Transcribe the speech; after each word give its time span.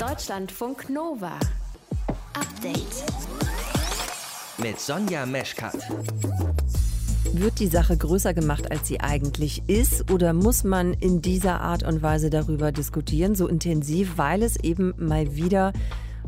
Deutschlandfunk 0.00 0.88
Nova. 0.88 1.38
Update. 2.32 3.04
Mit 4.56 4.80
Sonja 4.80 5.26
Meschkat. 5.26 5.76
Wird 7.34 7.60
die 7.60 7.66
Sache 7.66 7.98
größer 7.98 8.32
gemacht, 8.32 8.72
als 8.72 8.88
sie 8.88 9.00
eigentlich 9.00 9.62
ist? 9.66 10.10
Oder 10.10 10.32
muss 10.32 10.64
man 10.64 10.94
in 10.94 11.20
dieser 11.20 11.60
Art 11.60 11.82
und 11.82 12.00
Weise 12.00 12.30
darüber 12.30 12.72
diskutieren, 12.72 13.34
so 13.34 13.46
intensiv, 13.46 14.16
weil 14.16 14.42
es 14.42 14.56
eben 14.56 14.94
mal 14.96 15.36
wieder 15.36 15.74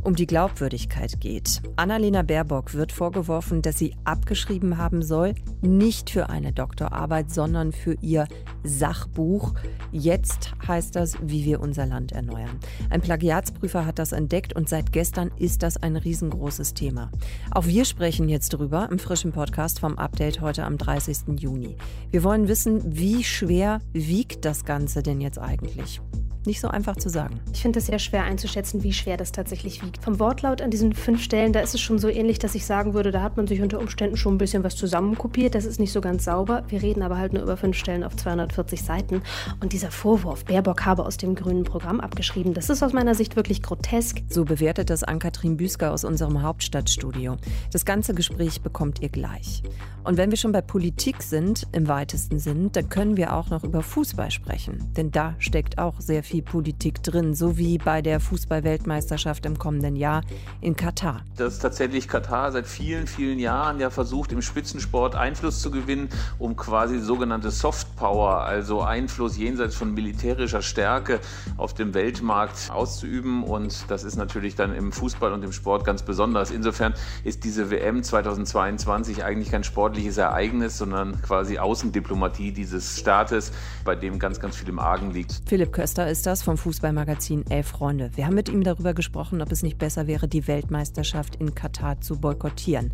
um 0.03 0.17
die 0.17 0.27
Glaubwürdigkeit 0.27 1.21
geht. 1.21 1.63
Annalena 1.77 2.23
Baerbock 2.23 2.75
wird 2.75 2.93
vorgeworfen, 2.93 3.63
dass 3.63 3.79
sie 3.79 3.95
abgeschrieben 4.05 4.79
haben 4.79 5.03
soll, 5.03 5.35
nicht 5.61 6.11
für 6.11 6.29
eine 6.29 6.53
Doktorarbeit, 6.53 7.31
sondern 7.31 7.73
für 7.73 7.97
ihr 8.01 8.27
Sachbuch. 8.65 9.55
Jetzt 9.91 10.53
heißt 10.67 10.97
das, 10.97 11.17
wie 11.23 11.45
wir 11.45 11.61
unser 11.61 11.87
Land 11.87 12.13
erneuern. 12.13 12.59
Ein 12.91 13.01
Plagiatsprüfer 13.01 13.87
hat 13.87 13.99
das 13.99 14.13
entdeckt 14.13 14.55
und 14.55 14.69
seit 14.69 14.93
gestern 14.93 15.31
ist 15.37 15.63
das 15.63 15.77
ein 15.77 15.97
riesengroßes 15.97 16.75
Thema. 16.75 17.11
Auch 17.51 17.67
wir 17.67 17.85
sprechen 17.85 18.29
jetzt 18.29 18.51
drüber 18.51 18.89
im 18.91 18.99
frischen 18.99 19.33
Podcast 19.33 19.81
vom 19.81 19.99
Update 19.99 20.41
heute 20.41 20.65
am 20.65 20.79
30. 20.79 21.41
Juni. 21.41 21.77
Wir 22.11 22.23
wollen 22.23 22.49
wissen, 22.49 22.81
wie 22.85 23.25
schwer 23.25 23.81
wiegt 23.93 24.45
das 24.45 24.65
Ganze 24.65 25.03
denn 25.03 25.21
jetzt 25.21 25.39
eigentlich? 25.39 26.01
Nicht 26.47 26.61
so 26.61 26.69
einfach 26.69 26.97
zu 26.97 27.09
sagen. 27.09 27.41
Ich 27.53 27.63
finde 27.63 27.79
es 27.79 27.87
sehr 27.87 27.99
schwer 27.99 28.25
einzuschätzen, 28.25 28.83
wie 28.83 28.93
schwer 28.93 29.17
das 29.17 29.33
tatsächlich 29.33 29.83
wiegt. 29.83 30.03
Vom 30.03 30.19
Wortlaut 30.19 30.63
an 30.63 30.71
diesen 30.71 30.93
fünf 30.93 31.23
Stellen, 31.23 31.53
da 31.53 31.61
ist 31.61 31.75
es 31.75 31.81
schon 31.81 31.99
so 31.99 32.09
ähnlich, 32.09 32.39
dass 32.39 32.55
ich 32.55 32.67
sagen 32.67 32.95
würde, 32.95 33.11
da 33.11 33.23
hat 33.23 33.37
man 33.37 33.47
sich 33.47 33.63
unter 33.63 33.79
Umständen 33.79 34.17
schon 34.17 34.35
ein 34.35 34.39
bisschen 34.39 34.65
was 34.65 34.77
zusammenkopiert. 34.77 35.55
Das 35.55 35.65
ist 35.65 35.79
nicht 35.79 35.93
so 35.93 36.01
ganz 36.01 36.25
sauber. 36.25 36.65
Wir 36.69 36.83
reden 36.83 37.03
aber 37.03 37.19
halt 37.19 37.33
nur 37.33 37.43
über 37.43 37.57
fünf 37.57 37.77
Stellen 37.77 38.05
auf 38.05 38.17
240 38.17 38.83
Seiten. 38.83 39.23
Und 39.61 39.73
dieser 39.73 39.91
Vorwurf, 39.91 40.45
Baerbock 40.45 40.85
habe 40.85 41.05
aus 41.05 41.17
dem 41.17 41.35
grünen 41.35 41.65
Programm 41.65 42.01
abgeschrieben, 42.01 42.55
das 42.55 42.71
ist 42.71 42.83
aus 42.83 42.93
meiner 42.93 43.15
Sicht 43.15 43.37
wirklich 43.37 43.63
grotesk. 43.63 44.23
So 44.29 44.45
bewertet 44.45 44.91
das 44.91 45.05
Ann-Kathrin 45.05 45.57
Büsker 45.57 45.93
aus 45.93 46.05
unserem 46.05 46.43
Hauptstadtstudio. 46.43 47.37
Das 47.73 47.85
ganze 47.85 48.15
Gespräch 48.15 48.63
bekommt 48.63 49.01
ihr 49.01 49.09
gleich. 49.09 49.63
Und 50.05 50.17
wenn 50.17 50.31
wir 50.31 50.37
schon 50.37 50.53
bei 50.53 50.63
Politik 50.63 51.23
sind, 51.23 51.67
im 51.73 51.87
weitesten 51.87 52.39
Sinn, 52.39 52.73
dann 52.73 52.89
können 52.89 53.17
wir 53.17 53.35
auch 53.35 53.51
noch 53.51 53.63
über 53.63 53.83
Fußball 53.83 54.31
sprechen. 54.31 54.93
Denn 54.97 55.13
da 55.13 55.37
steckt 55.39 55.79
auch 55.79 56.01
sehr 56.01 56.25
viel 56.25 56.32
viel 56.33 56.43
Politik 56.43 57.03
drin, 57.03 57.35
so 57.35 57.59
wie 57.59 57.77
bei 57.77 58.01
der 58.01 58.19
Fußball-Weltmeisterschaft 58.19 59.45
im 59.45 59.59
kommenden 59.59 59.97
Jahr 59.97 60.23
in 60.63 60.75
Katar. 60.75 61.21
Dass 61.37 61.59
tatsächlich 61.59 62.09
Katar 62.09 62.51
seit 62.53 62.67
vielen, 62.67 63.07
vielen 63.07 63.39
Jahren 63.39 63.79
ja 63.81 63.91
versucht, 63.91 64.33
im 64.33 64.41
Spitzensport 64.41 65.15
Einfluss 65.15 65.61
zu 65.61 65.71
gewinnen, 65.71 66.09
um 66.39 66.57
quasi 66.57 67.01
sogenannte 67.01 67.51
Softpower, 67.51 68.45
also 68.45 68.81
Einfluss 68.81 69.37
jenseits 69.37 69.75
von 69.75 69.93
militärischer 69.93 70.63
Stärke 70.63 71.21
auf 71.59 71.75
dem 71.75 71.93
Weltmarkt 71.93 72.71
auszuüben. 72.71 73.43
Und 73.43 73.91
das 73.91 74.03
ist 74.03 74.17
natürlich 74.17 74.55
dann 74.55 74.75
im 74.75 74.91
Fußball 74.91 75.35
und 75.35 75.45
im 75.45 75.53
Sport 75.53 75.85
ganz 75.85 76.03
besonders. 76.03 76.51
Insofern 76.51 76.95
ist 77.25 77.45
diese 77.45 77.71
WM 77.71 78.03
2022 78.03 79.23
eigentlich 79.23 79.51
kein 79.51 79.65
sportliches 79.65 80.17
Ereignis, 80.17 80.79
sondern 80.79 81.21
quasi 81.21 81.59
Außendiplomatie 81.59 82.53
dieses 82.53 82.99
Staates, 82.99 83.53
bei 83.85 83.95
dem 83.97 84.19
ganz, 84.19 84.41
ganz 84.41 84.57
viel 84.57 84.71
im 84.71 84.79
Argen 84.79 85.11
liegt. 85.11 85.43
Philipp 85.45 85.75
Köster 85.75 86.09
ist 86.09 86.22
das 86.27 86.43
vom 86.43 86.57
Fußballmagazin 86.57 87.45
Elf 87.51 87.69
Freunde. 87.69 88.11
Wir 88.15 88.27
haben 88.27 88.35
mit 88.35 88.49
ihm 88.49 88.63
darüber 88.63 88.95
gesprochen, 88.95 89.43
ob 89.43 89.51
es 89.53 89.63
nicht 89.63 89.79
besser 89.79 90.07
wäre, 90.07 90.29
die 90.29 90.47
Weltmeisterschaft 90.47 91.37
in 91.37 91.55
Katar 91.55 92.01
zu 92.01 92.21
boykottieren. 92.21 92.93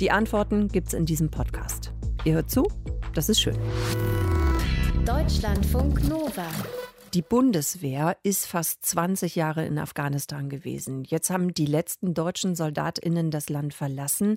Die 0.00 0.10
Antworten 0.10 0.68
gibt 0.68 0.88
es 0.88 0.94
in 0.94 1.06
diesem 1.06 1.30
Podcast. 1.30 1.92
Ihr 2.24 2.34
hört 2.34 2.50
zu, 2.50 2.68
das 3.14 3.28
ist 3.28 3.40
schön. 3.40 3.56
Deutschlandfunk 5.04 6.08
Nova. 6.08 6.46
Die 7.14 7.22
Bundeswehr 7.22 8.16
ist 8.22 8.46
fast 8.46 8.84
20 8.84 9.34
Jahre 9.34 9.64
in 9.64 9.78
Afghanistan 9.78 10.48
gewesen. 10.48 11.04
Jetzt 11.04 11.30
haben 11.30 11.54
die 11.54 11.66
letzten 11.66 12.12
deutschen 12.12 12.54
Soldatinnen 12.54 13.30
das 13.30 13.48
Land 13.48 13.72
verlassen. 13.72 14.36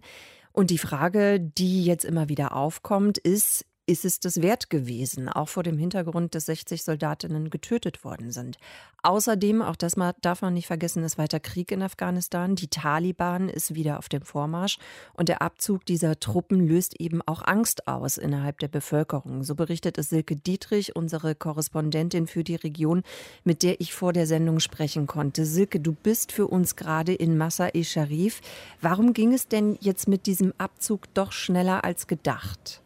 Und 0.53 0.69
die 0.69 0.78
Frage, 0.78 1.39
die 1.39 1.84
jetzt 1.84 2.06
immer 2.06 2.30
wieder 2.30 2.56
aufkommt, 2.56 3.18
ist, 3.18 3.66
ist 3.88 4.06
es 4.06 4.19
das 4.19 4.42
wert 4.42 4.69
gewesen, 4.69 5.28
auch 5.28 5.50
vor 5.50 5.64
dem 5.64 5.78
Hintergrund, 5.78 6.36
dass 6.36 6.46
60 6.46 6.84
Soldatinnen 6.84 7.50
getötet 7.50 8.03
worden 8.03 8.31
sind. 8.31 8.58
Außerdem, 9.03 9.62
auch 9.62 9.75
das 9.75 9.96
darf 10.22 10.42
man 10.44 10.53
nicht 10.53 10.68
vergessen, 10.68 11.03
ist 11.03 11.18
weiter 11.18 11.40
Krieg 11.40 11.72
in 11.72 11.81
Afghanistan. 11.81 12.56
Die 12.56 12.68
Taliban 12.68 13.50
ist 13.50 13.74
wieder 13.74 13.97
auf 13.97 14.08
dem 14.08 14.22
Vormarsch 14.22 14.78
und 15.14 15.30
der 15.30 15.41
Abzug 15.41 15.86
dieser 15.86 16.20
Truppen 16.20 16.68
löst 16.68 17.00
eben 17.00 17.22
auch 17.25 17.41
Angst 17.44 17.88
aus 17.88 18.18
innerhalb 18.18 18.59
der 18.59 18.68
Bevölkerung. 18.68 19.44
So 19.44 19.56
berichtet 19.56 19.97
es 19.97 20.09
Silke 20.09 20.36
Dietrich, 20.36 20.96
unsere 20.96 21.34
Korrespondentin 21.34 22.28
für 22.28 22.44
die 22.44 22.56
Region, 22.56 23.02
mit 23.44 23.64
der 23.64 23.81
ich 23.81 23.94
vor 23.94 24.14
der 24.14 24.28
Sendung 24.28 24.59
sprechen 24.59 25.08
konnte. 25.08 25.46
Silke, 25.46 25.80
du 25.80 25.94
bist 25.94 26.31
für 26.31 26.47
uns 26.47 26.75
gerade 26.75 27.14
in 27.14 27.38
Massa-e 27.38 27.84
Sharif. 27.84 28.41
Warum 28.80 29.14
ging 29.14 29.34
es 29.34 29.47
denn 29.47 29.78
jetzt 29.81 30.08
mit 30.08 30.28
diesem 30.28 30.53
Abzug 30.59 31.12
doch 31.16 31.31
schneller 31.31 31.84
als 31.84 32.06
gedacht? 32.06 32.81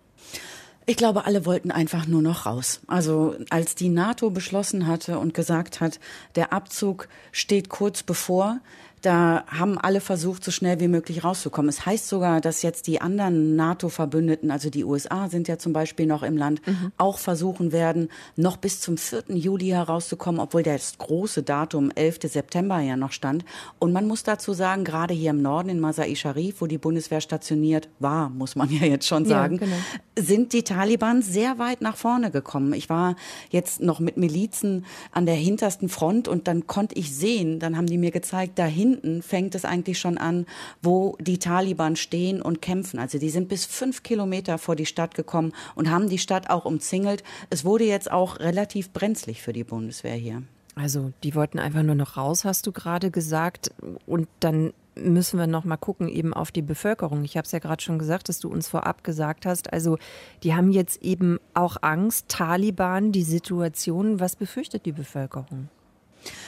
Ich 0.88 0.97
glaube, 0.97 1.25
alle 1.25 1.46
wollten 1.46 1.72
einfach 1.72 2.06
nur 2.06 2.22
noch 2.22 2.46
raus. 2.46 2.79
Also 2.85 3.35
als 3.50 3.73
die 3.73 3.90
NATO 3.90 4.29
beschlossen 4.29 4.85
hatte 4.85 5.18
und 5.18 5.34
gesagt 5.34 5.81
hat, 5.81 6.00
der 6.35 6.53
Abzug 6.53 7.07
steht 7.31 7.69
kurz 7.69 8.03
bevor, 8.03 8.59
da 9.05 9.43
haben 9.47 9.77
alle 9.77 10.01
versucht, 10.01 10.43
so 10.43 10.49
schnell 10.49 10.79
wie 10.79 10.88
möglich 10.88 11.23
rauszukommen. 11.23 11.69
Es 11.69 11.85
heißt 11.85 12.07
sogar, 12.07 12.41
dass 12.41 12.63
jetzt 12.63 12.88
die 12.88 13.01
anderen 13.01 13.55
NATO-Verbündeten, 13.55 14.49
also 14.49 14.69
die 14.69 14.83
USA 14.83 15.29
sind 15.29 15.47
ja 15.47 15.59
zum 15.59 15.73
Beispiel 15.73 16.07
noch 16.07 16.23
im 16.23 16.38
Land, 16.38 16.66
mhm. 16.66 16.91
auch 16.97 17.19
versuchen 17.19 17.71
werden, 17.71 18.09
noch 18.35 18.57
bis 18.57 18.81
zum 18.81 18.97
4. 18.97 19.25
Juli 19.29 19.67
herauszukommen, 19.67 20.41
obwohl 20.41 20.63
das 20.63 20.97
große 20.97 21.43
Datum 21.43 21.91
11. 21.91 22.19
September 22.23 22.79
ja 22.79 22.97
noch 22.97 23.11
stand. 23.11 23.45
Und 23.77 23.93
man 23.93 24.07
muss 24.07 24.23
dazu 24.23 24.53
sagen, 24.53 24.83
gerade 24.83 25.13
hier 25.13 25.29
im 25.29 25.41
Norden 25.41 25.69
in 25.69 25.79
Masai 25.79 26.16
Sharif, 26.16 26.61
wo 26.61 26.66
die 26.66 26.79
Bundeswehr 26.79 27.22
stationiert 27.22 27.89
war, 27.99 28.29
muss 28.29 28.55
man 28.55 28.72
ja 28.72 28.85
jetzt 28.85 29.07
schon 29.07 29.25
sagen, 29.25 29.55
ja, 29.55 29.66
genau. 29.66 29.75
sind 30.17 30.53
die 30.53 30.63
Taliban 30.63 31.22
sehr 31.22 31.59
weit 31.59 31.81
nach 31.81 31.95
vorne 31.95 32.31
gekommen. 32.31 32.73
Ich 32.73 32.89
war 32.89 33.16
jetzt 33.51 33.81
noch 33.81 33.99
mit 33.99 34.17
Milizen 34.17 34.85
an 35.11 35.25
der 35.25 35.35
hintersten 35.35 35.89
Front 35.89 36.27
und 36.27 36.47
dann 36.47 36.66
konnte 36.66 36.95
ich 36.95 37.16
sehen, 37.16 37.59
dann 37.59 37.77
haben 37.77 37.87
die 37.87 37.99
mir 37.99 38.11
gezeigt, 38.11 38.57
dahin 38.57 38.94
hinten 38.95 39.22
fängt 39.22 39.56
es 39.56 39.66
eigentlich 39.66 40.00
schon 40.00 40.17
an, 40.17 40.45
wo 40.81 41.17
die 41.19 41.39
Taliban 41.39 41.95
stehen 41.95 42.41
und 42.41 42.61
kämpfen. 42.61 43.00
Also 43.00 43.17
die 43.17 43.29
sind 43.29 43.50
bis 43.50 43.66
fünf 43.66 44.03
Kilometer 44.03 44.57
vor 44.57 44.75
die 44.75 44.85
Stadt 44.85 45.16
gekommen 45.16 45.53
und 45.75 45.89
haben 45.89 46.09
die 46.09 46.17
Stadt 46.17 46.50
auch 46.50 46.66
umzingelt. 46.66 47.23
Es 47.50 47.66
wurde 47.66 47.85
jetzt 47.85 48.11
auch 48.11 48.39
relativ 48.39 48.91
brenzlig 48.91 49.41
für 49.41 49.53
die 49.53 49.63
Bundeswehr 49.63 50.16
hier. 50.16 50.44
Also 50.75 51.13
die 51.23 51.35
wollten 51.35 51.59
einfach 51.59 51.84
nur 51.84 51.95
noch 51.95 52.17
raus, 52.17 52.44
hast 52.44 52.67
du 52.67 52.72
gerade 52.72 53.11
gesagt. 53.11 53.72
Und 54.05 54.28
dann 54.39 54.73
müssen 54.97 55.38
wir 55.38 55.47
noch 55.47 55.66
mal 55.66 55.78
gucken 55.78 56.07
eben 56.07 56.34
auf 56.34 56.51
die 56.51 56.61
Bevölkerung. 56.61 57.23
Ich 57.23 57.38
habe 57.38 57.45
es 57.45 57.51
ja 57.51 57.59
gerade 57.59 57.84
schon 57.84 58.00
gesagt, 58.00 58.29
dass 58.29 58.39
du 58.39 58.50
uns 58.50 58.67
vorab 58.67 59.03
gesagt 59.03 59.45
hast. 59.45 59.72
Also 59.72 59.97
die 60.44 60.53
haben 60.53 60.72
jetzt 60.72 61.01
eben 61.01 61.39
auch 61.53 61.78
Angst. 61.81 62.29
Taliban, 62.29 63.11
die 63.11 63.23
Situation. 63.23 64.19
Was 64.19 64.35
befürchtet 64.35 64.85
die 64.85 64.94
Bevölkerung? 64.94 65.69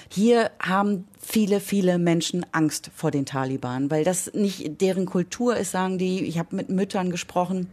Hier 0.10 0.52
haben 0.60 1.08
viele, 1.20 1.60
viele 1.60 1.98
Menschen 1.98 2.46
Angst 2.52 2.92
vor 2.96 3.12
den 3.12 3.26
Taliban, 3.26 3.92
weil 3.92 4.04
das 4.04 4.34
nicht 4.34 4.82
deren 4.82 5.06
Kultur 5.06 5.56
ist, 5.58 5.72
sagen 5.72 5.98
die. 5.98 6.24
Ich 6.24 6.38
habe 6.40 6.56
mit 6.56 6.70
Müttern 6.70 7.12
gesprochen 7.12 7.68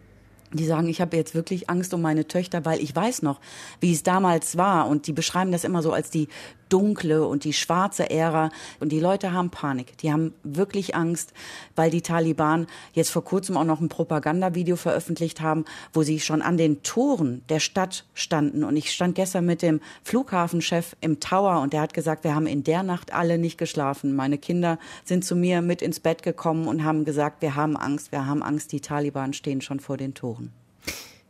die 0.54 0.64
sagen, 0.64 0.88
ich 0.88 1.00
habe 1.00 1.16
jetzt 1.16 1.34
wirklich 1.34 1.68
Angst 1.68 1.92
um 1.94 2.00
meine 2.00 2.26
Töchter, 2.26 2.64
weil 2.64 2.80
ich 2.80 2.94
weiß 2.94 3.22
noch, 3.22 3.40
wie 3.80 3.92
es 3.92 4.02
damals 4.02 4.56
war. 4.56 4.88
Und 4.88 5.06
die 5.06 5.12
beschreiben 5.12 5.52
das 5.52 5.64
immer 5.64 5.82
so 5.82 5.92
als 5.92 6.10
die 6.10 6.28
dunkle 6.74 7.24
und 7.24 7.44
die 7.44 7.52
schwarze 7.52 8.10
Ära. 8.10 8.50
Und 8.80 8.90
die 8.90 8.98
Leute 8.98 9.32
haben 9.32 9.50
Panik. 9.50 9.96
Die 9.98 10.12
haben 10.12 10.34
wirklich 10.42 10.96
Angst, 10.96 11.32
weil 11.76 11.88
die 11.88 12.02
Taliban 12.02 12.66
jetzt 12.94 13.10
vor 13.10 13.22
kurzem 13.22 13.56
auch 13.56 13.62
noch 13.62 13.80
ein 13.80 13.88
Propagandavideo 13.88 14.74
veröffentlicht 14.74 15.40
haben, 15.40 15.66
wo 15.92 16.02
sie 16.02 16.18
schon 16.18 16.42
an 16.42 16.56
den 16.56 16.82
Toren 16.82 17.44
der 17.48 17.60
Stadt 17.60 18.06
standen. 18.12 18.64
Und 18.64 18.76
ich 18.76 18.90
stand 18.90 19.14
gestern 19.14 19.46
mit 19.46 19.62
dem 19.62 19.80
Flughafenchef 20.02 20.96
im 21.00 21.20
Tower 21.20 21.60
und 21.60 21.72
der 21.72 21.82
hat 21.82 21.94
gesagt, 21.94 22.24
wir 22.24 22.34
haben 22.34 22.48
in 22.48 22.64
der 22.64 22.82
Nacht 22.82 23.12
alle 23.12 23.38
nicht 23.38 23.56
geschlafen. 23.56 24.16
Meine 24.16 24.38
Kinder 24.38 24.80
sind 25.04 25.24
zu 25.24 25.36
mir 25.36 25.62
mit 25.62 25.80
ins 25.80 26.00
Bett 26.00 26.24
gekommen 26.24 26.66
und 26.66 26.82
haben 26.82 27.04
gesagt, 27.04 27.40
wir 27.40 27.54
haben 27.54 27.76
Angst, 27.76 28.10
wir 28.10 28.26
haben 28.26 28.42
Angst, 28.42 28.72
die 28.72 28.80
Taliban 28.80 29.32
stehen 29.32 29.60
schon 29.60 29.78
vor 29.78 29.96
den 29.96 30.14
Toren. 30.14 30.52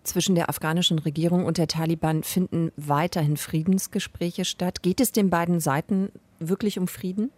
Zwischen 0.05 0.35
der 0.35 0.51
afghanischen 0.51 0.99
Regierung 0.99 1.47
und 1.47 1.59
der 1.59 1.67
Taliban 1.67 2.23
finden 2.23 2.71
weiterhin 2.77 3.37
Friedensgespräche 3.37 4.45
statt. 4.45 4.83
Geht 4.83 5.01
es 5.01 5.13
den 5.13 5.31
beiden 5.31 5.61
Seiten 5.61 6.11
wirklich 6.39 6.79
um 6.79 6.89
Frieden? 6.89 7.31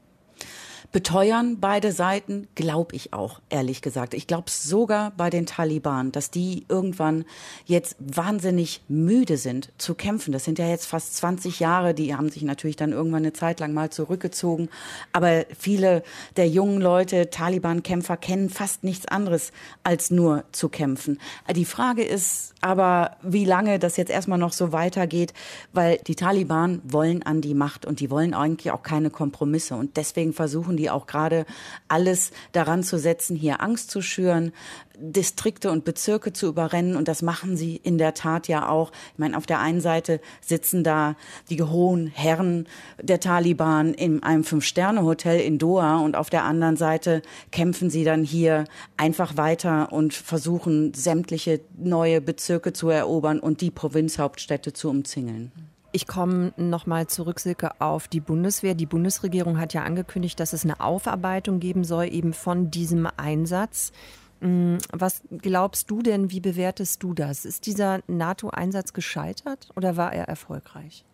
Beteuern 0.97 1.59
beide 1.61 1.93
Seiten, 1.93 2.49
glaube 2.55 2.97
ich 2.97 3.13
auch, 3.13 3.43
ehrlich 3.51 3.83
gesagt. 3.83 4.15
Ich 4.15 4.27
glaube 4.27 4.49
sogar 4.49 5.11
bei 5.11 5.29
den 5.29 5.45
Taliban, 5.45 6.11
dass 6.11 6.31
die 6.31 6.65
irgendwann 6.71 7.27
jetzt 7.67 7.97
wahnsinnig 7.99 8.81
müde 8.89 9.37
sind 9.37 9.73
zu 9.77 9.95
kämpfen. 9.95 10.33
Das 10.33 10.47
sind 10.47 10.59
ja 10.59 10.67
jetzt 10.67 10.87
fast 10.87 11.15
20 11.17 11.61
Jahre, 11.61 11.93
die 11.93 12.15
haben 12.15 12.31
sich 12.31 12.45
natürlich 12.45 12.77
dann 12.77 12.93
irgendwann 12.93 13.25
eine 13.25 13.35
Zeit 13.35 13.61
lang 13.61 13.75
mal 13.75 13.91
zurückgezogen. 13.91 14.71
Aber 15.13 15.45
viele 15.59 16.03
der 16.39 16.49
jungen 16.49 16.81
Leute, 16.81 17.29
Taliban-Kämpfer, 17.29 18.17
kennen 18.17 18.49
fast 18.49 18.83
nichts 18.83 19.05
anderes 19.07 19.53
als 19.83 20.11
nur 20.11 20.45
zu 20.53 20.71
kämpfen. 20.71 21.21
Die 21.55 21.67
Frage 21.67 22.05
ist 22.05 22.55
aber, 22.63 23.19
wie 23.21 23.45
lange 23.45 23.79
das 23.79 23.99
jetzt 23.99 24.11
erstmal 24.11 24.39
noch 24.39 24.55
so 24.55 24.73
weitergeht, 24.73 25.35
weil 25.75 25.99
die 26.07 26.17
Taliban 26.17 26.81
wollen 26.85 27.23
an 27.23 27.43
die 27.43 27.53
Macht 27.53 27.85
und 27.85 28.01
die 28.01 28.11
wollen 28.11 28.33
eigentlich 28.33 28.71
auch 28.71 28.83
keine 28.83 29.11
Kompromisse. 29.11 29.77
Und 29.77 29.99
deswegen 29.99 30.33
versuchen 30.33 30.79
die 30.79 30.86
auch 30.91 31.07
gerade 31.07 31.47
alles 31.89 32.31
daran 32.53 32.83
zu 32.83 32.99
setzen, 32.99 33.37
hier 33.37 33.61
Angst 33.61 33.91
zu 33.91 34.03
schüren, 34.03 34.53
Distrikte 34.99 35.71
und 35.71 35.85
Bezirke 35.85 36.33
zu 36.33 36.47
überrennen. 36.47 36.97
Und 36.97 37.09
das 37.09 37.23
machen 37.23 37.57
sie 37.57 37.77
in 37.77 37.99
der 37.99 38.15
Tat 38.15 38.49
ja 38.49 38.69
auch. 38.69 38.93
Ich 39.13 39.19
meine, 39.19 39.37
auf 39.37 39.47
der 39.47 39.61
einen 39.61 39.81
Seite 39.81 40.21
sitzen 40.41 40.85
da 40.85 41.17
die 41.51 41.63
hohen 41.63 42.07
Herren 42.07 42.67
der 43.01 43.21
Taliban 43.21 43.95
in 43.95 44.23
einem 44.23 44.45
Fünf-Sterne-Hotel 44.45 45.41
in 45.41 45.59
Doha 45.59 45.99
und 45.99 46.17
auf 46.17 46.31
der 46.31 46.45
anderen 46.45 46.77
Seite 46.77 47.23
kämpfen 47.53 47.91
sie 47.91 48.05
dann 48.05 48.25
hier 48.25 48.65
einfach 48.97 49.37
weiter 49.37 49.93
und 49.93 50.15
versuchen, 50.15 50.95
sämtliche 50.95 51.61
neue 51.77 52.21
Bezirke 52.21 52.73
zu 52.73 52.89
erobern 52.89 53.39
und 53.39 53.61
die 53.61 53.71
Provinzhauptstädte 53.71 54.73
zu 54.73 54.89
umzingeln. 54.89 55.53
Ich 55.97 56.07
komme 56.07 56.53
nochmal 56.59 57.07
zurück, 57.07 57.41
Silke, 57.41 57.81
auf 57.81 58.07
die 58.07 58.21
Bundeswehr. 58.21 58.75
Die 58.75 58.85
Bundesregierung 58.85 59.59
hat 59.59 59.73
ja 59.73 59.83
angekündigt, 59.85 60.39
dass 60.39 60.53
es 60.53 60.63
eine 60.63 60.81
Aufarbeitung 60.81 61.59
geben 61.59 61.85
soll, 61.85 62.13
eben 62.13 62.35
von 62.35 62.71
diesem 62.71 63.09
Einsatz. 63.17 63.93
Mm, 64.41 64.77
was 64.93 65.23
glaubst 65.31 65.91
du 65.91 66.03
denn, 66.03 66.31
wie 66.31 66.41
bewertest 66.41 67.03
du 67.03 67.15
das? 67.15 67.47
Ist 67.47 67.65
dieser 67.65 68.01
NATO-Einsatz 68.09 68.93
gescheitert 68.93 69.71
oder 69.75 69.97
war 69.97 70.13
er 70.13 70.29
erfolgreich? 70.29 71.07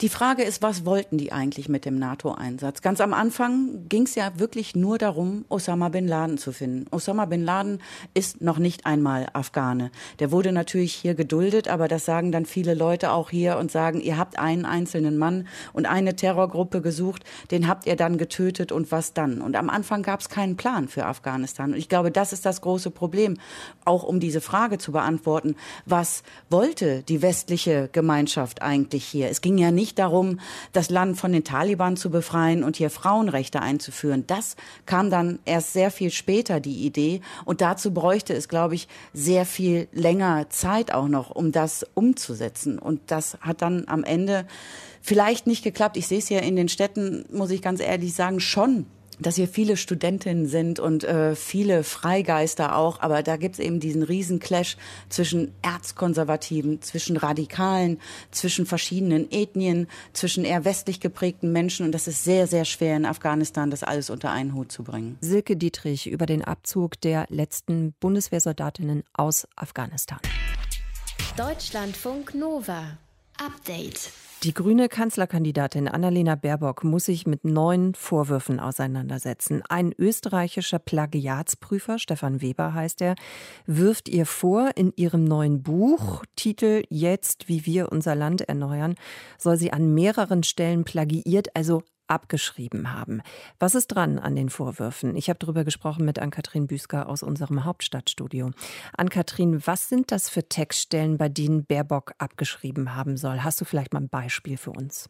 Die 0.00 0.08
Frage 0.08 0.44
ist, 0.44 0.62
was 0.62 0.84
wollten 0.84 1.18
die 1.18 1.32
eigentlich 1.32 1.68
mit 1.68 1.84
dem 1.84 1.98
NATO-Einsatz? 1.98 2.82
Ganz 2.82 3.00
am 3.00 3.12
Anfang 3.12 3.88
ging 3.88 4.04
es 4.04 4.14
ja 4.14 4.30
wirklich 4.38 4.76
nur 4.76 4.96
darum, 4.96 5.44
Osama 5.48 5.88
bin 5.88 6.06
Laden 6.06 6.38
zu 6.38 6.52
finden. 6.52 6.86
Osama 6.92 7.24
bin 7.24 7.44
Laden 7.44 7.82
ist 8.14 8.40
noch 8.40 8.58
nicht 8.58 8.86
einmal 8.86 9.26
Afghane. 9.32 9.90
Der 10.20 10.30
wurde 10.30 10.52
natürlich 10.52 10.94
hier 10.94 11.16
geduldet, 11.16 11.66
aber 11.66 11.88
das 11.88 12.04
sagen 12.04 12.30
dann 12.30 12.46
viele 12.46 12.74
Leute 12.74 13.10
auch 13.10 13.30
hier 13.30 13.58
und 13.58 13.72
sagen, 13.72 14.00
ihr 14.00 14.16
habt 14.16 14.38
einen 14.38 14.64
einzelnen 14.64 15.18
Mann 15.18 15.48
und 15.72 15.86
eine 15.86 16.14
Terrorgruppe 16.14 16.80
gesucht, 16.80 17.24
den 17.50 17.66
habt 17.66 17.84
ihr 17.86 17.96
dann 17.96 18.18
getötet 18.18 18.70
und 18.70 18.92
was 18.92 19.14
dann? 19.14 19.40
Und 19.40 19.56
am 19.56 19.68
Anfang 19.68 20.04
gab 20.04 20.20
es 20.20 20.28
keinen 20.28 20.56
Plan 20.56 20.86
für 20.86 21.06
Afghanistan. 21.06 21.72
Und 21.72 21.78
ich 21.78 21.88
glaube, 21.88 22.12
das 22.12 22.32
ist 22.32 22.46
das 22.46 22.60
große 22.60 22.92
Problem, 22.92 23.36
auch 23.84 24.04
um 24.04 24.20
diese 24.20 24.40
Frage 24.40 24.78
zu 24.78 24.92
beantworten. 24.92 25.56
Was 25.86 26.22
wollte 26.50 27.02
die 27.02 27.20
westliche 27.20 27.88
Gemeinschaft 27.90 28.62
eigentlich 28.62 29.04
hier? 29.04 29.28
Es 29.28 29.37
ging 29.40 29.58
ja 29.58 29.70
nicht 29.70 29.98
darum, 29.98 30.40
das 30.72 30.90
Land 30.90 31.18
von 31.18 31.32
den 31.32 31.44
Taliban 31.44 31.96
zu 31.96 32.10
befreien 32.10 32.64
und 32.64 32.76
hier 32.76 32.90
Frauenrechte 32.90 33.60
einzuführen. 33.60 34.24
Das 34.26 34.56
kam 34.86 35.10
dann 35.10 35.38
erst 35.44 35.72
sehr 35.72 35.90
viel 35.90 36.10
später, 36.10 36.60
die 36.60 36.86
Idee. 36.86 37.20
Und 37.44 37.60
dazu 37.60 37.92
bräuchte 37.92 38.34
es, 38.34 38.48
glaube 38.48 38.74
ich, 38.74 38.88
sehr 39.12 39.46
viel 39.46 39.88
länger 39.92 40.50
Zeit 40.50 40.92
auch 40.92 41.08
noch, 41.08 41.30
um 41.30 41.52
das 41.52 41.86
umzusetzen. 41.94 42.78
Und 42.78 43.00
das 43.06 43.38
hat 43.40 43.62
dann 43.62 43.84
am 43.86 44.04
Ende 44.04 44.46
vielleicht 45.00 45.46
nicht 45.46 45.64
geklappt. 45.64 45.96
Ich 45.96 46.06
sehe 46.06 46.18
es 46.18 46.28
ja 46.28 46.40
in 46.40 46.56
den 46.56 46.68
Städten, 46.68 47.24
muss 47.32 47.50
ich 47.50 47.62
ganz 47.62 47.80
ehrlich 47.80 48.14
sagen, 48.14 48.40
schon 48.40 48.86
dass 49.20 49.36
hier 49.36 49.48
viele 49.48 49.76
Studentinnen 49.76 50.46
sind 50.46 50.80
und 50.80 51.04
äh, 51.04 51.34
viele 51.34 51.84
Freigeister 51.84 52.76
auch, 52.76 53.00
aber 53.00 53.22
da 53.22 53.36
gibt's 53.36 53.58
eben 53.58 53.80
diesen 53.80 54.02
riesen 54.02 54.38
Clash 54.40 54.76
zwischen 55.08 55.52
Erzkonservativen, 55.62 56.82
zwischen 56.82 57.16
Radikalen, 57.16 58.00
zwischen 58.30 58.66
verschiedenen 58.66 59.30
Ethnien, 59.30 59.88
zwischen 60.12 60.44
eher 60.44 60.64
westlich 60.64 61.00
geprägten 61.00 61.52
Menschen 61.52 61.86
und 61.86 61.92
das 61.92 62.08
ist 62.08 62.24
sehr, 62.24 62.46
sehr 62.46 62.64
schwer 62.64 62.96
in 62.96 63.06
Afghanistan, 63.06 63.70
das 63.70 63.82
alles 63.82 64.10
unter 64.10 64.30
einen 64.30 64.54
Hut 64.54 64.72
zu 64.72 64.82
bringen. 64.82 65.18
Silke 65.20 65.56
Dietrich 65.56 66.08
über 66.08 66.26
den 66.26 66.44
Abzug 66.44 67.00
der 67.00 67.26
letzten 67.28 67.94
Bundeswehrsoldatinnen 68.00 69.04
aus 69.12 69.46
Afghanistan. 69.56 70.18
Deutschlandfunk 71.36 72.34
Nova. 72.34 72.98
Update. 73.38 74.10
Die 74.44 74.54
grüne 74.54 74.88
Kanzlerkandidatin 74.88 75.88
Annalena 75.88 76.36
Baerbock 76.36 76.84
muss 76.84 77.06
sich 77.06 77.26
mit 77.26 77.44
neun 77.44 77.96
Vorwürfen 77.96 78.60
auseinandersetzen. 78.60 79.62
Ein 79.68 79.92
österreichischer 79.98 80.78
Plagiatsprüfer, 80.78 81.98
Stefan 81.98 82.40
Weber 82.40 82.72
heißt 82.72 83.02
er, 83.02 83.16
wirft 83.66 84.08
ihr 84.08 84.26
vor, 84.26 84.70
in 84.76 84.92
ihrem 84.94 85.24
neuen 85.24 85.64
Buch, 85.64 86.24
Titel 86.36 86.84
Jetzt, 86.88 87.48
wie 87.48 87.66
wir 87.66 87.90
unser 87.90 88.14
Land 88.14 88.42
erneuern, 88.42 88.94
soll 89.38 89.56
sie 89.56 89.72
an 89.72 89.92
mehreren 89.92 90.44
Stellen 90.44 90.84
plagiiert, 90.84 91.56
also 91.56 91.82
abgeschrieben 92.08 92.92
haben. 92.92 93.22
Was 93.58 93.74
ist 93.74 93.88
dran 93.88 94.18
an 94.18 94.36
den 94.36 94.50
Vorwürfen? 94.50 95.16
Ich 95.16 95.28
habe 95.28 95.38
darüber 95.38 95.64
gesprochen 95.64 96.04
mit 96.04 96.18
Ann-Kathrin 96.18 96.66
Büsker 96.66 97.08
aus 97.08 97.22
unserem 97.22 97.64
Hauptstadtstudio. 97.64 98.50
Ann-Kathrin, 98.96 99.62
was 99.66 99.88
sind 99.88 100.10
das 100.12 100.28
für 100.28 100.48
Textstellen, 100.48 101.18
bei 101.18 101.28
denen 101.28 101.64
Baerbock 101.64 102.14
abgeschrieben 102.18 102.94
haben 102.94 103.16
soll? 103.16 103.44
Hast 103.44 103.60
du 103.60 103.64
vielleicht 103.64 103.92
mal 103.92 104.00
ein 104.00 104.08
Beispiel 104.08 104.56
für 104.56 104.70
uns? 104.70 105.08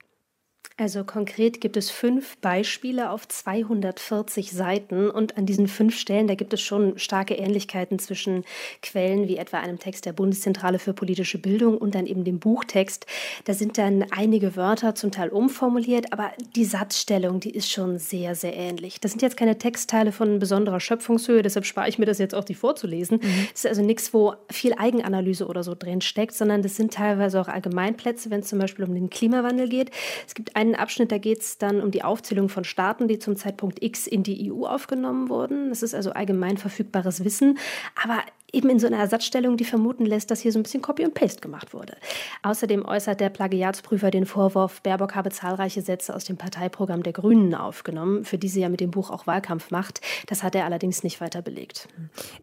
Also 0.80 1.02
konkret 1.02 1.60
gibt 1.60 1.76
es 1.76 1.90
fünf 1.90 2.36
Beispiele 2.36 3.10
auf 3.10 3.26
240 3.26 4.52
Seiten 4.52 5.10
und 5.10 5.36
an 5.36 5.44
diesen 5.44 5.66
fünf 5.66 5.98
Stellen, 5.98 6.28
da 6.28 6.36
gibt 6.36 6.52
es 6.52 6.60
schon 6.60 6.96
starke 7.00 7.34
Ähnlichkeiten 7.34 7.98
zwischen 7.98 8.44
Quellen 8.80 9.26
wie 9.26 9.38
etwa 9.38 9.58
einem 9.58 9.80
Text 9.80 10.06
der 10.06 10.12
Bundeszentrale 10.12 10.78
für 10.78 10.92
politische 10.92 11.38
Bildung 11.38 11.78
und 11.78 11.96
dann 11.96 12.06
eben 12.06 12.22
dem 12.22 12.38
Buchtext. 12.38 13.06
Da 13.44 13.54
sind 13.54 13.76
dann 13.76 14.04
einige 14.12 14.54
Wörter 14.54 14.94
zum 14.94 15.10
Teil 15.10 15.30
umformuliert, 15.30 16.12
aber 16.12 16.30
die 16.54 16.64
Satzstellung, 16.64 17.40
die 17.40 17.50
ist 17.50 17.72
schon 17.72 17.98
sehr, 17.98 18.36
sehr 18.36 18.54
ähnlich. 18.56 19.00
Das 19.00 19.10
sind 19.10 19.20
jetzt 19.22 19.36
keine 19.36 19.58
Textteile 19.58 20.12
von 20.12 20.38
besonderer 20.38 20.78
Schöpfungshöhe, 20.78 21.42
deshalb 21.42 21.66
spare 21.66 21.88
ich 21.88 21.98
mir 21.98 22.06
das 22.06 22.18
jetzt 22.18 22.36
auch, 22.36 22.44
die 22.44 22.54
vorzulesen. 22.54 23.18
Mhm. 23.20 23.48
Das 23.50 23.64
ist 23.64 23.66
also 23.66 23.82
nichts, 23.82 24.14
wo 24.14 24.34
viel 24.48 24.74
Eigenanalyse 24.74 25.48
oder 25.48 25.64
so 25.64 25.74
drin 25.74 26.02
steckt, 26.02 26.34
sondern 26.34 26.62
das 26.62 26.76
sind 26.76 26.94
teilweise 26.94 27.40
auch 27.40 27.48
Allgemeinplätze, 27.48 28.30
wenn 28.30 28.40
es 28.40 28.46
zum 28.46 28.60
Beispiel 28.60 28.84
um 28.84 28.94
den 28.94 29.10
Klimawandel 29.10 29.68
geht. 29.68 29.90
Es 30.24 30.36
gibt 30.36 30.54
einen 30.68 30.80
Abschnitt, 30.80 31.12
da 31.12 31.18
geht 31.18 31.40
es 31.40 31.58
dann 31.58 31.80
um 31.80 31.90
die 31.90 32.04
Aufzählung 32.04 32.48
von 32.48 32.64
Staaten, 32.64 33.08
die 33.08 33.18
zum 33.18 33.36
Zeitpunkt 33.36 33.82
X 33.82 34.06
in 34.06 34.22
die 34.22 34.52
EU 34.52 34.66
aufgenommen 34.66 35.28
wurden. 35.28 35.68
Das 35.70 35.82
ist 35.82 35.94
also 35.94 36.10
allgemein 36.10 36.56
verfügbares 36.56 37.24
Wissen, 37.24 37.58
aber 38.02 38.22
eben 38.52 38.70
in 38.70 38.78
so 38.78 38.86
einer 38.86 38.98
Ersatzstellung, 38.98 39.56
die 39.56 39.64
vermuten 39.64 40.06
lässt, 40.06 40.30
dass 40.30 40.40
hier 40.40 40.52
so 40.52 40.58
ein 40.58 40.62
bisschen 40.62 40.82
Copy 40.82 41.04
und 41.04 41.14
Paste 41.14 41.40
gemacht 41.40 41.74
wurde. 41.74 41.96
Außerdem 42.42 42.84
äußert 42.84 43.20
der 43.20 43.28
Plagiatsprüfer 43.28 44.10
den 44.10 44.26
Vorwurf, 44.26 44.80
Baerbock 44.82 45.14
habe 45.14 45.30
zahlreiche 45.30 45.82
Sätze 45.82 46.14
aus 46.14 46.24
dem 46.24 46.36
Parteiprogramm 46.36 47.02
der 47.02 47.12
Grünen 47.12 47.54
aufgenommen, 47.54 48.24
für 48.24 48.38
die 48.38 48.48
sie 48.48 48.60
ja 48.60 48.68
mit 48.68 48.80
dem 48.80 48.90
Buch 48.90 49.10
auch 49.10 49.26
Wahlkampf 49.26 49.70
macht. 49.70 50.00
Das 50.26 50.42
hat 50.42 50.54
er 50.54 50.64
allerdings 50.64 51.02
nicht 51.02 51.20
weiter 51.20 51.42
belegt. 51.42 51.88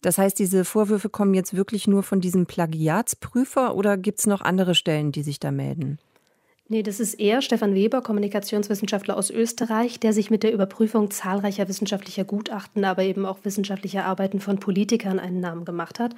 Das 0.02 0.18
heißt, 0.18 0.38
diese 0.38 0.66
Vorwürfe 0.66 1.10
kommen 1.10 1.34
jetzt 1.34 1.56
wirklich 1.56 1.88
nur 1.88 2.04
von 2.04 2.22
diesem 2.22 2.46
Plagiatsprüfer 2.46 3.76
oder 3.76 3.98
gibt 3.98 4.20
es 4.20 4.28
noch 4.28 4.42
andere 4.42 4.76
Stellen, 4.76 5.12
die 5.12 5.24
sich 5.24 5.40
da 5.40 5.52
melden? 5.52 5.98
Nee, 6.68 6.82
das 6.82 7.00
ist 7.00 7.14
eher 7.20 7.44
Stefan 7.44 7.76
Weber, 7.76 8.02
Kommunikationswissenschaftler 8.02 9.18
aus 9.18 9.30
Österreich, 9.30 10.00
der 10.00 10.14
sich 10.14 10.32
mit 10.32 10.42
der 10.42 10.52
Überprüfung 10.52 11.12
zahlreicher 11.12 11.68
wissenschaftlicher 11.68 12.24
Gutachten, 12.24 12.86
aber 12.86 13.04
eben 13.04 13.28
auch 13.28 13.38
wissenschaftlicher 13.44 14.04
Arbeiten 14.04 14.40
von 14.40 14.58
Politikern 14.60 15.20
einen 15.20 15.40
Namen 15.40 15.64
gemacht 15.64 16.00
hat. 16.00 16.16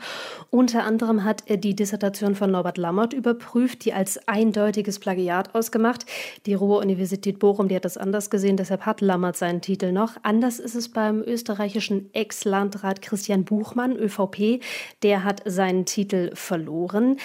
Unter 0.49 0.85
anderem 0.85 1.25
hat 1.25 1.43
er 1.47 1.57
die 1.57 1.75
Dissertation 1.75 2.33
von 2.33 2.49
Norbert 2.49 2.77
Lammert 2.77 3.11
überprüft, 3.11 3.83
die 3.83 3.91
als 3.91 4.25
eindeutiges 4.29 4.99
Plagiat 4.99 5.53
ausgemacht. 5.53 6.05
Die 6.45 6.53
Ruhr-Universität 6.53 7.39
Bochum, 7.39 7.67
die 7.67 7.75
hat 7.75 7.83
das 7.83 7.97
anders 7.97 8.29
gesehen, 8.29 8.55
deshalb 8.55 8.85
hat 8.85 9.01
Lammert 9.01 9.35
seinen 9.35 9.59
Titel 9.59 9.91
noch. 9.91 10.15
Anders 10.23 10.59
ist 10.59 10.75
es 10.75 10.87
beim 10.87 11.21
österreichischen 11.23 12.09
Ex-Landrat 12.13 13.01
Christian 13.01 13.43
Buchmann, 13.43 13.97
ÖVP. 13.97 14.63
Der 15.03 15.25
hat 15.25 15.41
seinen 15.43 15.85
Titel 15.85 16.31
verloren. 16.35 17.17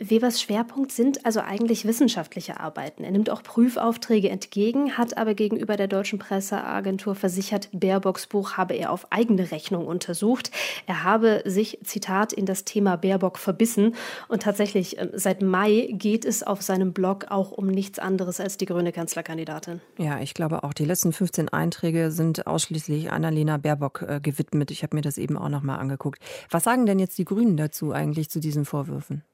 Webers 0.00 0.40
Schwerpunkt 0.40 0.92
sind 0.92 1.26
also 1.26 1.40
eigentlich 1.40 1.84
wissenschaftliche 1.84 2.60
Arbeiten. 2.60 3.02
Er 3.02 3.10
nimmt 3.10 3.30
auch 3.30 3.42
Prüfaufträge 3.42 4.28
entgegen, 4.28 4.96
hat 4.96 5.18
aber 5.18 5.34
gegenüber 5.34 5.76
der 5.76 5.88
deutschen 5.88 6.20
Presseagentur 6.20 7.16
versichert, 7.16 7.68
Baerbocks 7.72 8.28
Buch 8.28 8.52
habe 8.52 8.74
er 8.74 8.92
auf 8.92 9.10
eigene 9.10 9.50
Rechnung 9.50 9.88
untersucht. 9.88 10.52
Er 10.86 11.02
habe 11.02 11.42
sich, 11.46 11.80
Zitat, 11.82 12.32
in 12.32 12.46
das 12.46 12.64
Thema 12.64 12.94
Baerbock 12.94 13.38
verbissen. 13.38 13.96
Und 14.28 14.42
tatsächlich, 14.42 14.98
ähm, 14.98 15.10
seit 15.14 15.42
Mai 15.42 15.88
geht 15.90 16.24
es 16.24 16.44
auf 16.44 16.62
seinem 16.62 16.92
Blog 16.92 17.26
auch 17.30 17.50
um 17.50 17.66
nichts 17.66 17.98
anderes 17.98 18.38
als 18.38 18.56
die 18.56 18.66
grüne 18.66 18.92
Kanzlerkandidatin. 18.92 19.80
Ja, 19.98 20.20
ich 20.20 20.32
glaube 20.32 20.62
auch, 20.62 20.74
die 20.74 20.84
letzten 20.84 21.12
15 21.12 21.48
Einträge 21.48 22.12
sind 22.12 22.46
ausschließlich 22.46 23.10
Annalena 23.10 23.56
Baerbock 23.56 24.04
äh, 24.06 24.20
gewidmet. 24.20 24.70
Ich 24.70 24.84
habe 24.84 24.94
mir 24.94 25.02
das 25.02 25.18
eben 25.18 25.36
auch 25.36 25.48
noch 25.48 25.64
mal 25.64 25.76
angeguckt. 25.78 26.22
Was 26.50 26.62
sagen 26.62 26.86
denn 26.86 27.00
jetzt 27.00 27.18
die 27.18 27.24
Grünen 27.24 27.56
dazu 27.56 27.90
eigentlich 27.90 28.30
zu 28.30 28.38
diesen 28.38 28.64
Vorwürfen? 28.64 29.24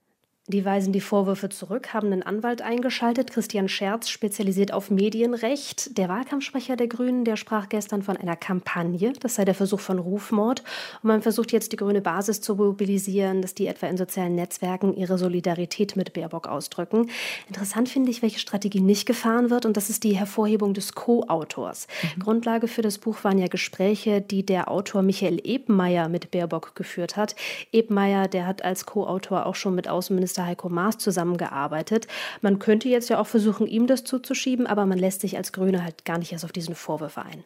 Die 0.46 0.62
weisen 0.62 0.92
die 0.92 1.00
Vorwürfe 1.00 1.48
zurück, 1.48 1.94
haben 1.94 2.12
einen 2.12 2.22
Anwalt 2.22 2.60
eingeschaltet. 2.60 3.32
Christian 3.32 3.66
Scherz, 3.66 4.10
spezialisiert 4.10 4.74
auf 4.74 4.90
Medienrecht. 4.90 5.96
Der 5.96 6.10
Wahlkampfsprecher 6.10 6.76
der 6.76 6.86
Grünen, 6.86 7.24
der 7.24 7.36
sprach 7.36 7.70
gestern 7.70 8.02
von 8.02 8.18
einer 8.18 8.36
Kampagne. 8.36 9.14
Das 9.20 9.36
sei 9.36 9.46
der 9.46 9.54
Versuch 9.54 9.80
von 9.80 9.98
Rufmord. 9.98 10.62
Und 11.02 11.08
man 11.08 11.22
versucht 11.22 11.50
jetzt, 11.50 11.72
die 11.72 11.76
grüne 11.76 12.02
Basis 12.02 12.42
zu 12.42 12.56
mobilisieren, 12.56 13.40
dass 13.40 13.54
die 13.54 13.66
etwa 13.66 13.86
in 13.86 13.96
sozialen 13.96 14.34
Netzwerken 14.34 14.94
ihre 14.94 15.16
Solidarität 15.16 15.96
mit 15.96 16.12
Baerbock 16.12 16.46
ausdrücken. 16.46 17.08
Interessant 17.48 17.88
finde 17.88 18.10
ich, 18.10 18.20
welche 18.20 18.38
Strategie 18.38 18.80
nicht 18.80 19.06
gefahren 19.06 19.48
wird. 19.48 19.64
Und 19.64 19.78
das 19.78 19.88
ist 19.88 20.04
die 20.04 20.14
Hervorhebung 20.14 20.74
des 20.74 20.94
Co-Autors. 20.94 21.86
Mhm. 22.16 22.20
Grundlage 22.20 22.68
für 22.68 22.82
das 22.82 22.98
Buch 22.98 23.24
waren 23.24 23.38
ja 23.38 23.46
Gespräche, 23.46 24.20
die 24.20 24.44
der 24.44 24.70
Autor 24.70 25.00
Michael 25.00 25.40
Ebmeier 25.42 26.10
mit 26.10 26.32
Baerbock 26.32 26.74
geführt 26.74 27.16
hat. 27.16 27.34
Ebmeier, 27.72 28.28
der 28.28 28.46
hat 28.46 28.62
als 28.62 28.84
Co-Autor 28.84 29.46
auch 29.46 29.54
schon 29.54 29.74
mit 29.74 29.88
Außenminister 29.88 30.33
Innenminister 30.34 30.46
Heiko 30.46 30.68
Maas 30.68 30.98
zusammengearbeitet. 30.98 32.06
Man 32.40 32.58
könnte 32.58 32.88
jetzt 32.88 33.08
ja 33.08 33.18
auch 33.20 33.26
versuchen, 33.26 33.66
ihm 33.66 33.86
das 33.86 34.04
zuzuschieben, 34.04 34.66
aber 34.66 34.86
man 34.86 34.98
lässt 34.98 35.20
sich 35.20 35.36
als 35.36 35.52
Grüne 35.52 35.82
halt 35.82 36.04
gar 36.04 36.18
nicht 36.18 36.32
erst 36.32 36.44
auf 36.44 36.52
diese 36.52 36.74
Vorwürfe 36.74 37.22
ein. 37.22 37.44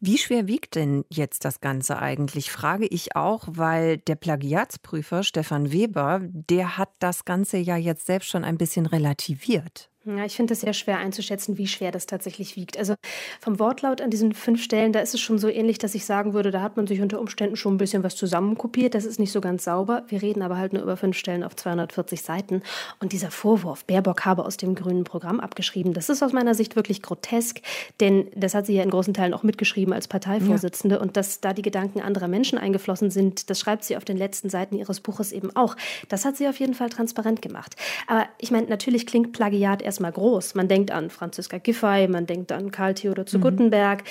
Wie 0.00 0.18
schwer 0.18 0.46
wiegt 0.46 0.74
denn 0.76 1.04
jetzt 1.10 1.44
das 1.44 1.60
Ganze 1.60 1.98
eigentlich? 1.98 2.50
Frage 2.50 2.86
ich 2.86 3.16
auch, 3.16 3.44
weil 3.48 3.98
der 3.98 4.16
Plagiatsprüfer 4.16 5.22
Stefan 5.22 5.72
Weber, 5.72 6.20
der 6.22 6.78
hat 6.78 6.90
das 6.98 7.24
Ganze 7.24 7.58
ja 7.58 7.76
jetzt 7.76 8.06
selbst 8.06 8.28
schon 8.28 8.44
ein 8.44 8.58
bisschen 8.58 8.86
relativiert. 8.86 9.90
Ja, 10.16 10.24
ich 10.24 10.36
finde 10.36 10.54
es 10.54 10.62
sehr 10.62 10.72
schwer 10.72 10.98
einzuschätzen, 10.98 11.58
wie 11.58 11.66
schwer 11.66 11.92
das 11.92 12.06
tatsächlich 12.06 12.56
wiegt. 12.56 12.78
Also 12.78 12.94
vom 13.40 13.58
Wortlaut 13.58 14.00
an 14.00 14.08
diesen 14.08 14.32
fünf 14.32 14.62
Stellen, 14.62 14.92
da 14.92 15.00
ist 15.00 15.12
es 15.12 15.20
schon 15.20 15.38
so 15.38 15.48
ähnlich, 15.48 15.76
dass 15.76 15.94
ich 15.94 16.06
sagen 16.06 16.32
würde, 16.32 16.50
da 16.50 16.62
hat 16.62 16.78
man 16.78 16.86
sich 16.86 17.02
unter 17.02 17.20
Umständen 17.20 17.56
schon 17.56 17.74
ein 17.74 17.78
bisschen 17.78 18.02
was 18.02 18.16
zusammenkopiert. 18.16 18.94
Das 18.94 19.04
ist 19.04 19.20
nicht 19.20 19.32
so 19.32 19.42
ganz 19.42 19.64
sauber. 19.64 20.04
Wir 20.08 20.22
reden 20.22 20.40
aber 20.40 20.56
halt 20.56 20.72
nur 20.72 20.82
über 20.82 20.96
fünf 20.96 21.18
Stellen 21.18 21.44
auf 21.44 21.54
240 21.56 22.22
Seiten. 22.22 22.62
Und 23.00 23.12
dieser 23.12 23.30
Vorwurf, 23.30 23.84
Baerbock 23.84 24.24
habe 24.24 24.46
aus 24.46 24.56
dem 24.56 24.74
grünen 24.74 25.04
Programm 25.04 25.40
abgeschrieben, 25.40 25.92
das 25.92 26.08
ist 26.08 26.22
aus 26.22 26.32
meiner 26.32 26.54
Sicht 26.54 26.74
wirklich 26.74 27.02
grotesk, 27.02 27.60
denn 28.00 28.28
das 28.34 28.54
hat 28.54 28.64
sie 28.64 28.74
ja 28.74 28.82
in 28.82 28.90
großen 28.90 29.12
Teilen 29.12 29.34
auch 29.34 29.42
mitgeschrieben 29.42 29.92
als 29.92 30.08
Parteivorsitzende. 30.08 30.96
Ja. 30.96 31.02
Und 31.02 31.18
dass 31.18 31.40
da 31.40 31.52
die 31.52 31.62
Gedanken 31.62 32.00
anderer 32.00 32.28
Menschen 32.28 32.58
eingeflossen 32.58 33.10
sind, 33.10 33.50
das 33.50 33.60
schreibt 33.60 33.84
sie 33.84 33.96
auf 33.96 34.06
den 34.06 34.16
letzten 34.16 34.48
Seiten 34.48 34.74
ihres 34.74 35.00
Buches 35.00 35.32
eben 35.32 35.54
auch. 35.54 35.76
Das 36.08 36.24
hat 36.24 36.38
sie 36.38 36.48
auf 36.48 36.58
jeden 36.58 36.74
Fall 36.74 36.88
transparent 36.88 37.42
gemacht. 37.42 37.76
Aber 38.06 38.26
ich 38.38 38.50
meine, 38.50 38.68
natürlich 38.68 39.06
klingt 39.06 39.32
Plagiat 39.32 39.82
erst 39.82 39.97
erstmal 39.98 40.12
groß. 40.12 40.54
Man 40.54 40.68
denkt 40.68 40.90
an 40.90 41.10
Franziska 41.10 41.58
Giffey, 41.58 42.06
man 42.08 42.26
denkt 42.26 42.52
an 42.52 42.70
Karl 42.70 42.94
Theodor 42.94 43.26
zu 43.26 43.38
mhm. 43.38 43.42
Guttenberg. 43.42 44.04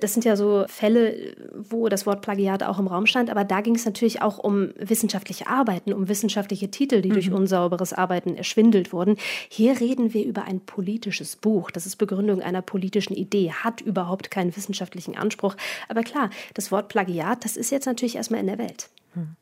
Das 0.00 0.14
sind 0.14 0.24
ja 0.24 0.36
so 0.36 0.64
Fälle, 0.68 1.34
wo 1.52 1.88
das 1.88 2.06
Wort 2.06 2.22
Plagiat 2.22 2.62
auch 2.62 2.78
im 2.78 2.86
Raum 2.86 3.06
stand. 3.06 3.28
Aber 3.28 3.44
da 3.44 3.60
ging 3.60 3.74
es 3.74 3.84
natürlich 3.84 4.22
auch 4.22 4.38
um 4.38 4.70
wissenschaftliche 4.78 5.48
Arbeiten, 5.48 5.92
um 5.92 6.08
wissenschaftliche 6.08 6.70
Titel, 6.70 7.02
die 7.02 7.10
mhm. 7.10 7.14
durch 7.14 7.32
unsauberes 7.32 7.92
Arbeiten 7.92 8.36
erschwindelt 8.36 8.92
wurden. 8.92 9.16
Hier 9.48 9.80
reden 9.80 10.14
wir 10.14 10.24
über 10.24 10.44
ein 10.44 10.60
politisches 10.60 11.36
Buch. 11.36 11.70
Das 11.70 11.86
ist 11.86 11.96
Begründung 11.96 12.40
einer 12.40 12.62
politischen 12.62 13.14
Idee, 13.14 13.52
hat 13.52 13.80
überhaupt 13.80 14.30
keinen 14.30 14.56
wissenschaftlichen 14.56 15.16
Anspruch. 15.16 15.56
Aber 15.88 16.02
klar, 16.02 16.30
das 16.54 16.70
Wort 16.70 16.88
Plagiat, 16.88 17.44
das 17.44 17.56
ist 17.56 17.70
jetzt 17.70 17.86
natürlich 17.86 18.16
erstmal 18.16 18.40
in 18.40 18.46
der 18.46 18.58
Welt. 18.58 18.90
Mhm. 19.14 19.36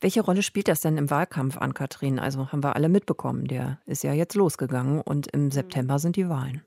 Welche 0.00 0.22
Rolle 0.22 0.42
spielt 0.42 0.68
das 0.68 0.80
denn 0.80 0.96
im 0.98 1.10
Wahlkampf 1.10 1.56
an 1.56 1.74
Katrin? 1.74 2.18
Also 2.18 2.52
haben 2.52 2.62
wir 2.62 2.76
alle 2.76 2.88
mitbekommen, 2.88 3.46
der 3.46 3.78
ist 3.86 4.04
ja 4.04 4.12
jetzt 4.12 4.34
losgegangen 4.34 5.00
und 5.00 5.28
im 5.28 5.50
September 5.50 5.98
sind 5.98 6.16
die 6.16 6.28
Wahlen. 6.28 6.62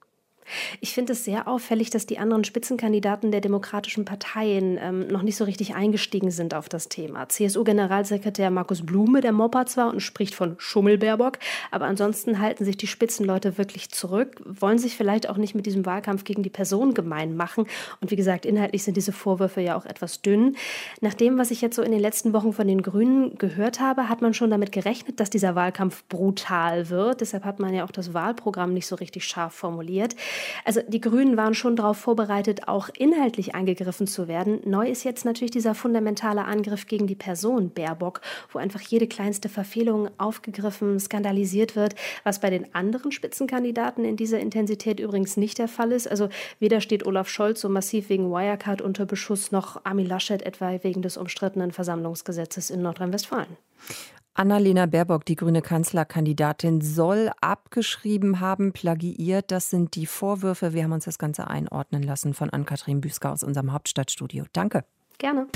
Ich 0.81 0.93
finde 0.93 1.13
es 1.13 1.23
sehr 1.23 1.47
auffällig, 1.47 1.89
dass 1.89 2.05
die 2.05 2.19
anderen 2.19 2.43
Spitzenkandidaten 2.43 3.31
der 3.31 3.41
demokratischen 3.41 4.05
Parteien 4.05 4.77
ähm, 4.81 5.07
noch 5.07 5.21
nicht 5.21 5.35
so 5.35 5.43
richtig 5.43 5.75
eingestiegen 5.75 6.31
sind 6.31 6.53
auf 6.53 6.69
das 6.69 6.89
Thema. 6.89 7.27
CSU-Generalsekretär 7.29 8.49
Markus 8.49 8.85
Blume, 8.85 9.21
der 9.21 9.31
moppert 9.31 9.69
zwar 9.69 9.89
und 9.89 10.01
spricht 10.01 10.35
von 10.35 10.55
Schummelbaerbock, 10.57 11.39
aber 11.71 11.85
ansonsten 11.85 12.39
halten 12.39 12.65
sich 12.65 12.77
die 12.77 12.87
Spitzenleute 12.87 13.57
wirklich 13.57 13.89
zurück, 13.89 14.41
wollen 14.45 14.77
sich 14.77 14.95
vielleicht 14.95 15.29
auch 15.29 15.37
nicht 15.37 15.55
mit 15.55 15.65
diesem 15.65 15.85
Wahlkampf 15.85 16.23
gegen 16.23 16.43
die 16.43 16.49
Person 16.49 16.93
gemein 16.93 17.35
machen. 17.35 17.65
Und 18.01 18.11
wie 18.11 18.15
gesagt, 18.15 18.45
inhaltlich 18.45 18.83
sind 18.83 18.97
diese 18.97 19.11
Vorwürfe 19.11 19.61
ja 19.61 19.77
auch 19.77 19.85
etwas 19.85 20.21
dünn. 20.21 20.55
Nach 21.01 21.13
dem, 21.13 21.37
was 21.37 21.51
ich 21.51 21.61
jetzt 21.61 21.75
so 21.75 21.81
in 21.81 21.91
den 21.91 21.99
letzten 21.99 22.33
Wochen 22.33 22.53
von 22.53 22.67
den 22.67 22.81
Grünen 22.81 23.37
gehört 23.37 23.79
habe, 23.79 24.09
hat 24.09 24.21
man 24.21 24.33
schon 24.33 24.49
damit 24.49 24.71
gerechnet, 24.71 25.19
dass 25.19 25.29
dieser 25.29 25.55
Wahlkampf 25.55 26.03
brutal 26.09 26.89
wird. 26.89 27.21
Deshalb 27.21 27.43
hat 27.43 27.59
man 27.59 27.73
ja 27.73 27.83
auch 27.83 27.91
das 27.91 28.13
Wahlprogramm 28.13 28.73
nicht 28.73 28.87
so 28.87 28.95
richtig 28.95 29.25
scharf 29.25 29.53
formuliert. 29.53 30.15
Also 30.65 30.81
die 30.87 31.01
Grünen 31.01 31.37
waren 31.37 31.53
schon 31.53 31.75
darauf 31.75 31.97
vorbereitet, 31.97 32.67
auch 32.67 32.89
inhaltlich 32.97 33.55
angegriffen 33.55 34.07
zu 34.07 34.27
werden. 34.27 34.59
Neu 34.65 34.87
ist 34.87 35.03
jetzt 35.03 35.25
natürlich 35.25 35.51
dieser 35.51 35.75
fundamentale 35.75 36.45
Angriff 36.45 36.87
gegen 36.87 37.07
die 37.07 37.15
Person 37.15 37.69
Baerbock, 37.69 38.21
wo 38.51 38.59
einfach 38.59 38.81
jede 38.81 39.07
kleinste 39.07 39.49
Verfehlung 39.49 40.09
aufgegriffen, 40.17 40.99
skandalisiert 40.99 41.75
wird, 41.75 41.95
was 42.23 42.39
bei 42.39 42.49
den 42.49 42.73
anderen 42.75 43.11
Spitzenkandidaten 43.11 44.05
in 44.05 44.17
dieser 44.17 44.39
Intensität 44.39 44.99
übrigens 44.99 45.37
nicht 45.37 45.57
der 45.57 45.67
Fall 45.67 45.91
ist. 45.91 46.09
Also 46.09 46.29
weder 46.59 46.81
steht 46.81 47.05
Olaf 47.05 47.29
Scholz 47.29 47.61
so 47.61 47.69
massiv 47.69 48.09
wegen 48.09 48.31
Wirecard 48.31 48.81
unter 48.81 49.05
Beschuss, 49.05 49.51
noch 49.51 49.85
Armin 49.85 50.07
Laschet 50.07 50.41
etwa 50.41 50.83
wegen 50.83 51.01
des 51.01 51.17
umstrittenen 51.17 51.71
Versammlungsgesetzes 51.71 52.69
in 52.69 52.81
Nordrhein-Westfalen. 52.81 53.57
Annalena 54.37 54.85
Baerbock, 54.85 55.25
die 55.25 55.35
grüne 55.35 55.63
Kanzlerkandidatin, 55.63 56.79
soll 56.79 57.31
abgeschrieben 57.41 58.39
haben, 58.39 58.71
plagiiert. 58.71 59.49
Das 59.49 59.71
sind 59.71 59.95
die 59.95 60.05
Vorwürfe. 60.05 60.73
Wir 60.73 60.83
haben 60.83 60.91
uns 60.91 61.05
das 61.05 61.17
Ganze 61.17 61.47
einordnen 61.47 62.03
lassen 62.03 62.35
von 62.35 62.51
Ann-Kathrin 62.51 63.01
Büsker 63.01 63.31
aus 63.31 63.41
unserem 63.41 63.73
Hauptstadtstudio. 63.73 64.45
Danke. 64.53 64.85
Gerne. 65.17 65.47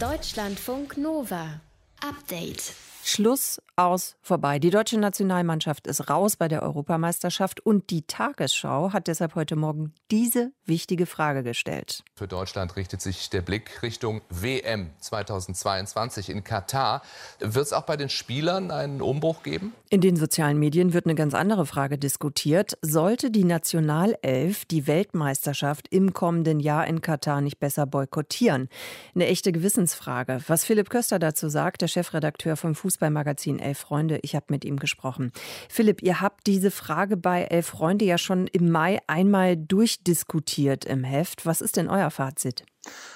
Deutschlandfunk 0.00 0.96
Nova. 0.96 1.60
Update. 2.02 2.74
Schluss 3.10 3.60
aus 3.74 4.16
vorbei. 4.20 4.58
Die 4.58 4.70
deutsche 4.70 4.98
Nationalmannschaft 4.98 5.86
ist 5.86 6.08
raus 6.10 6.36
bei 6.36 6.48
der 6.48 6.62
Europameisterschaft 6.62 7.60
und 7.60 7.90
die 7.90 8.02
Tagesschau 8.02 8.92
hat 8.92 9.08
deshalb 9.08 9.34
heute 9.34 9.56
Morgen 9.56 9.94
diese 10.10 10.52
wichtige 10.64 11.06
Frage 11.06 11.42
gestellt. 11.42 12.04
Für 12.14 12.28
Deutschland 12.28 12.76
richtet 12.76 13.00
sich 13.00 13.30
der 13.30 13.40
Blick 13.40 13.82
Richtung 13.82 14.20
WM 14.28 14.90
2022 14.98 16.28
in 16.30 16.44
Katar. 16.44 17.02
Wird 17.40 17.66
es 17.66 17.72
auch 17.72 17.82
bei 17.82 17.96
den 17.96 18.10
Spielern 18.10 18.70
einen 18.70 19.00
Umbruch 19.00 19.42
geben? 19.42 19.72
In 19.88 20.00
den 20.00 20.16
sozialen 20.16 20.58
Medien 20.58 20.92
wird 20.92 21.06
eine 21.06 21.14
ganz 21.14 21.34
andere 21.34 21.66
Frage 21.66 21.98
diskutiert. 21.98 22.78
Sollte 22.82 23.30
die 23.30 23.44
Nationalelf 23.44 24.66
die 24.66 24.86
Weltmeisterschaft 24.86 25.88
im 25.90 26.12
kommenden 26.12 26.60
Jahr 26.60 26.86
in 26.86 27.00
Katar 27.00 27.40
nicht 27.40 27.58
besser 27.58 27.86
boykottieren? 27.86 28.68
Eine 29.14 29.26
echte 29.26 29.50
Gewissensfrage. 29.50 30.40
Was 30.46 30.64
Philipp 30.64 30.90
Köster 30.90 31.18
dazu 31.18 31.48
sagt, 31.48 31.82
der 31.82 31.88
Chefredakteur 31.88 32.56
vom 33.00 33.10
Fußballmagazin 33.10 33.58
Elf 33.58 33.78
Freunde. 33.78 34.18
Ich 34.22 34.34
habe 34.34 34.46
mit 34.50 34.64
ihm 34.64 34.78
gesprochen. 34.78 35.32
Philipp, 35.68 36.02
ihr 36.02 36.20
habt 36.20 36.46
diese 36.46 36.70
Frage 36.70 37.16
bei 37.16 37.44
Elf 37.44 37.68
Freunde 37.68 38.04
ja 38.04 38.18
schon 38.18 38.46
im 38.46 38.70
Mai 38.70 38.98
einmal 39.06 39.56
durchdiskutiert 39.56 40.84
im 40.84 41.02
Heft. 41.04 41.46
Was 41.46 41.60
ist 41.60 41.76
denn 41.76 41.88
euer 41.88 42.10
Fazit? 42.10 42.64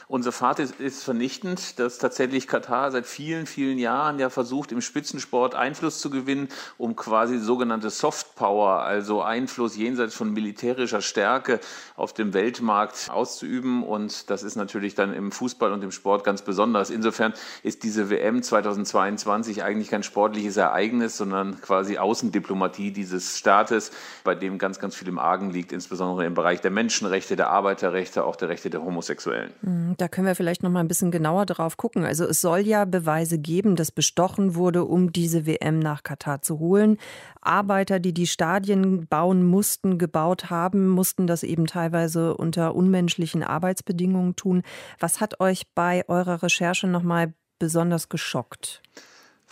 Unser 0.06 0.32
Fazit 0.32 0.78
ist 0.80 1.02
vernichtend, 1.02 1.78
dass 1.78 1.96
tatsächlich 1.96 2.46
Katar 2.46 2.90
seit 2.90 3.06
vielen, 3.06 3.46
vielen 3.46 3.78
Jahren 3.78 4.18
ja 4.18 4.28
versucht, 4.28 4.70
im 4.70 4.82
Spitzensport 4.82 5.54
Einfluss 5.54 5.98
zu 5.98 6.10
gewinnen, 6.10 6.48
um 6.76 6.94
quasi 6.94 7.38
sogenannte 7.38 7.88
Soft 7.88 8.34
Power, 8.34 8.80
also 8.80 9.22
Einfluss 9.22 9.76
jenseits 9.76 10.14
von 10.14 10.34
militärischer 10.34 11.00
Stärke 11.00 11.58
auf 11.96 12.12
dem 12.12 12.34
Weltmarkt 12.34 13.08
auszuüben. 13.10 13.82
Und 13.82 14.28
das 14.28 14.42
ist 14.42 14.56
natürlich 14.56 14.94
dann 14.94 15.14
im 15.14 15.32
Fußball 15.32 15.72
und 15.72 15.82
im 15.82 15.90
Sport 15.90 16.22
ganz 16.22 16.42
besonders. 16.42 16.90
Insofern 16.90 17.32
ist 17.62 17.82
diese 17.82 18.10
WM 18.10 18.42
2022 18.42 19.64
eigentlich 19.64 19.88
kein 19.88 20.02
sportliches 20.02 20.58
Ereignis, 20.58 21.16
sondern 21.16 21.62
quasi 21.62 21.96
Außendiplomatie 21.96 22.90
dieses 22.90 23.38
Staates, 23.38 23.90
bei 24.22 24.34
dem 24.34 24.58
ganz, 24.58 24.78
ganz 24.78 24.94
viel 24.96 25.08
im 25.08 25.18
Argen 25.18 25.48
liegt, 25.48 25.72
insbesondere 25.72 26.26
im 26.26 26.34
Bereich 26.34 26.60
der 26.60 26.70
Menschenrechte, 26.70 27.36
der 27.36 27.48
Arbeiterrechte, 27.48 28.24
auch 28.24 28.36
der 28.36 28.50
Rechte 28.50 28.68
der 28.68 28.82
Homosexuellen. 28.82 29.53
Mhm, 29.62 29.94
da 29.96 30.08
können 30.08 30.26
wir 30.26 30.34
vielleicht 30.34 30.62
noch 30.62 30.70
mal 30.70 30.80
ein 30.80 30.88
bisschen 30.88 31.10
genauer 31.10 31.46
drauf 31.46 31.76
gucken. 31.76 32.04
Also 32.04 32.24
es 32.24 32.40
soll 32.40 32.60
ja 32.60 32.84
Beweise 32.84 33.38
geben, 33.38 33.76
dass 33.76 33.90
bestochen 33.90 34.54
wurde, 34.54 34.84
um 34.84 35.12
diese 35.12 35.46
WM 35.46 35.78
nach 35.78 36.02
Katar 36.02 36.42
zu 36.42 36.58
holen. 36.58 36.98
Arbeiter, 37.40 38.00
die 38.00 38.12
die 38.12 38.26
Stadien 38.26 39.06
bauen 39.06 39.44
mussten, 39.44 39.98
gebaut 39.98 40.50
haben, 40.50 40.88
mussten 40.88 41.26
das 41.26 41.42
eben 41.42 41.66
teilweise 41.66 42.36
unter 42.36 42.74
unmenschlichen 42.74 43.42
Arbeitsbedingungen 43.42 44.36
tun. 44.36 44.62
Was 44.98 45.20
hat 45.20 45.40
euch 45.40 45.66
bei 45.74 46.08
eurer 46.08 46.42
Recherche 46.42 46.86
noch 46.86 47.02
mal 47.02 47.32
besonders 47.58 48.08
geschockt? 48.08 48.82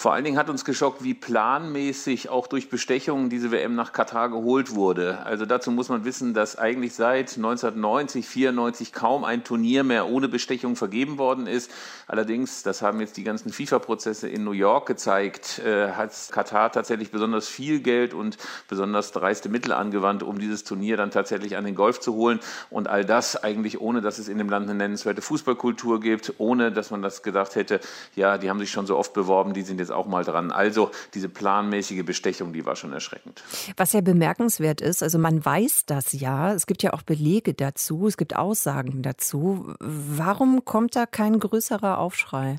Vor 0.02 0.14
allen 0.14 0.24
Dingen 0.24 0.36
hat 0.36 0.50
uns 0.50 0.64
geschockt, 0.64 1.04
wie 1.04 1.14
planmäßig 1.14 2.28
auch 2.28 2.48
durch 2.48 2.68
Bestechungen 2.68 3.30
diese 3.30 3.52
WM 3.52 3.76
nach 3.76 3.92
Katar 3.92 4.30
geholt 4.30 4.74
wurde. 4.74 5.24
Also 5.24 5.46
dazu 5.46 5.70
muss 5.70 5.88
man 5.90 6.04
wissen, 6.04 6.34
dass 6.34 6.58
eigentlich 6.58 6.94
seit 6.94 7.36
1990, 7.36 8.26
94 8.26 8.92
kaum 8.92 9.22
ein 9.22 9.44
Turnier 9.44 9.84
mehr 9.84 10.08
ohne 10.08 10.26
Bestechung 10.26 10.74
vergeben 10.74 11.18
worden 11.18 11.46
ist. 11.46 11.70
Allerdings, 12.08 12.64
das 12.64 12.82
haben 12.82 12.98
jetzt 12.98 13.16
die 13.16 13.22
ganzen 13.22 13.52
FIFA-Prozesse 13.52 14.28
in 14.28 14.42
New 14.42 14.50
York 14.50 14.86
gezeigt, 14.86 15.60
äh, 15.60 15.92
hat 15.92 16.10
Katar 16.32 16.72
tatsächlich 16.72 17.12
besonders 17.12 17.46
viel 17.46 17.78
Geld 17.78 18.12
und 18.12 18.38
besonders 18.66 19.12
dreiste 19.12 19.50
Mittel 19.50 19.72
angewandt, 19.72 20.24
um 20.24 20.40
dieses 20.40 20.64
Turnier 20.64 20.96
dann 20.96 21.12
tatsächlich 21.12 21.56
an 21.56 21.64
den 21.64 21.76
Golf 21.76 22.00
zu 22.00 22.14
holen. 22.14 22.40
Und 22.70 22.88
all 22.88 23.04
das 23.04 23.40
eigentlich 23.40 23.80
ohne, 23.80 24.00
dass 24.00 24.18
es 24.18 24.26
in 24.26 24.38
dem 24.38 24.48
Land 24.48 24.68
eine 24.68 24.76
nennenswerte 24.76 25.22
Fußballkultur 25.22 26.00
gibt, 26.00 26.34
ohne 26.38 26.72
dass 26.72 26.90
man 26.90 27.02
das 27.02 27.22
gedacht 27.22 27.54
hätte, 27.54 27.78
ja, 28.16 28.36
die 28.36 28.50
haben 28.50 28.58
sich 28.58 28.72
schon 28.72 28.88
so 28.88 28.96
oft 28.96 29.12
beworben, 29.12 29.54
die 29.54 29.62
sind 29.62 29.78
jetzt 29.78 29.91
jetzt 29.92 29.98
auch 29.98 30.06
mal 30.06 30.24
dran. 30.24 30.50
Also 30.50 30.90
diese 31.14 31.28
planmäßige 31.28 32.04
Bestechung, 32.04 32.52
die 32.52 32.64
war 32.64 32.76
schon 32.76 32.92
erschreckend. 32.92 33.42
Was 33.76 33.92
ja 33.92 34.00
bemerkenswert 34.00 34.80
ist, 34.80 35.02
also 35.02 35.18
man 35.18 35.44
weiß 35.44 35.84
das 35.86 36.12
ja, 36.12 36.52
es 36.52 36.66
gibt 36.66 36.82
ja 36.82 36.92
auch 36.92 37.02
Belege 37.02 37.54
dazu, 37.54 38.06
es 38.06 38.16
gibt 38.16 38.36
Aussagen 38.36 39.02
dazu. 39.02 39.74
Warum 39.78 40.64
kommt 40.64 40.96
da 40.96 41.06
kein 41.06 41.38
größerer 41.38 41.98
Aufschrei? 41.98 42.58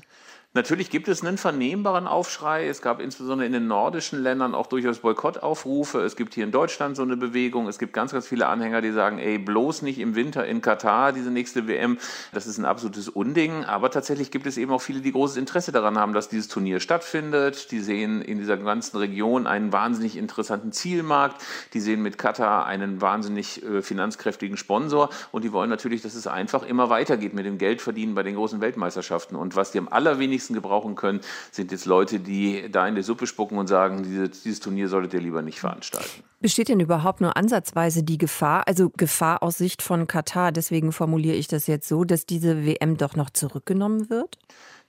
Natürlich 0.56 0.88
gibt 0.88 1.08
es 1.08 1.24
einen 1.24 1.36
vernehmbaren 1.36 2.06
Aufschrei. 2.06 2.68
Es 2.68 2.80
gab 2.80 3.00
insbesondere 3.00 3.44
in 3.44 3.52
den 3.52 3.66
nordischen 3.66 4.22
Ländern 4.22 4.54
auch 4.54 4.68
durchaus 4.68 5.00
Boykottaufrufe. 5.00 5.98
Es 6.02 6.14
gibt 6.14 6.32
hier 6.32 6.44
in 6.44 6.52
Deutschland 6.52 6.94
so 6.94 7.02
eine 7.02 7.16
Bewegung. 7.16 7.66
Es 7.66 7.80
gibt 7.80 7.92
ganz, 7.92 8.12
ganz 8.12 8.28
viele 8.28 8.46
Anhänger, 8.46 8.80
die 8.80 8.92
sagen, 8.92 9.18
ey, 9.18 9.38
bloß 9.38 9.82
nicht 9.82 9.98
im 9.98 10.14
Winter 10.14 10.46
in 10.46 10.60
Katar, 10.60 11.12
diese 11.12 11.32
nächste 11.32 11.66
WM. 11.66 11.98
Das 12.32 12.46
ist 12.46 12.58
ein 12.58 12.66
absolutes 12.66 13.08
Unding. 13.08 13.64
Aber 13.64 13.90
tatsächlich 13.90 14.30
gibt 14.30 14.46
es 14.46 14.56
eben 14.56 14.70
auch 14.70 14.80
viele, 14.80 15.00
die 15.00 15.10
großes 15.10 15.38
Interesse 15.38 15.72
daran 15.72 15.98
haben, 15.98 16.12
dass 16.12 16.28
dieses 16.28 16.46
Turnier 16.46 16.78
stattfindet. 16.78 17.72
Die 17.72 17.80
sehen 17.80 18.22
in 18.22 18.38
dieser 18.38 18.56
ganzen 18.56 18.98
Region 18.98 19.48
einen 19.48 19.72
wahnsinnig 19.72 20.16
interessanten 20.16 20.70
Zielmarkt. 20.70 21.42
Die 21.72 21.80
sehen 21.80 22.00
mit 22.00 22.16
Katar 22.16 22.64
einen 22.64 23.00
wahnsinnig 23.00 23.60
äh, 23.64 23.82
finanzkräftigen 23.82 24.56
Sponsor. 24.56 25.10
Und 25.32 25.42
die 25.42 25.50
wollen 25.50 25.68
natürlich, 25.68 26.02
dass 26.02 26.14
es 26.14 26.28
einfach 26.28 26.62
immer 26.62 26.90
weitergeht 26.90 27.34
mit 27.34 27.44
dem 27.44 27.58
Geldverdienen 27.58 28.14
bei 28.14 28.22
den 28.22 28.36
großen 28.36 28.60
Weltmeisterschaften. 28.60 29.34
Und 29.34 29.56
was 29.56 29.72
die 29.72 29.78
am 29.78 29.88
allerwenigsten 29.88 30.43
wenigsten 30.44 30.54
gebrauchen 30.54 30.94
können, 30.94 31.20
sind 31.50 31.72
jetzt 31.72 31.86
Leute, 31.86 32.20
die 32.20 32.70
da 32.70 32.86
in 32.86 32.94
die 32.94 33.02
Suppe 33.02 33.26
spucken 33.26 33.58
und 33.58 33.66
sagen, 33.66 34.02
diese, 34.02 34.28
dieses 34.28 34.60
Turnier 34.60 34.88
solltet 34.88 35.14
ihr 35.14 35.20
lieber 35.20 35.42
nicht 35.42 35.60
veranstalten. 35.60 36.22
Besteht 36.40 36.68
denn 36.68 36.80
überhaupt 36.80 37.20
nur 37.20 37.36
ansatzweise 37.36 38.02
die 38.02 38.18
Gefahr, 38.18 38.68
also 38.68 38.90
Gefahr 38.90 39.42
aus 39.42 39.58
Sicht 39.58 39.80
von 39.80 40.06
Katar, 40.06 40.52
deswegen 40.52 40.92
formuliere 40.92 41.36
ich 41.36 41.48
das 41.48 41.66
jetzt 41.66 41.88
so, 41.88 42.04
dass 42.04 42.26
diese 42.26 42.66
WM 42.66 42.96
doch 42.96 43.16
noch 43.16 43.30
zurückgenommen 43.30 44.10
wird? 44.10 44.38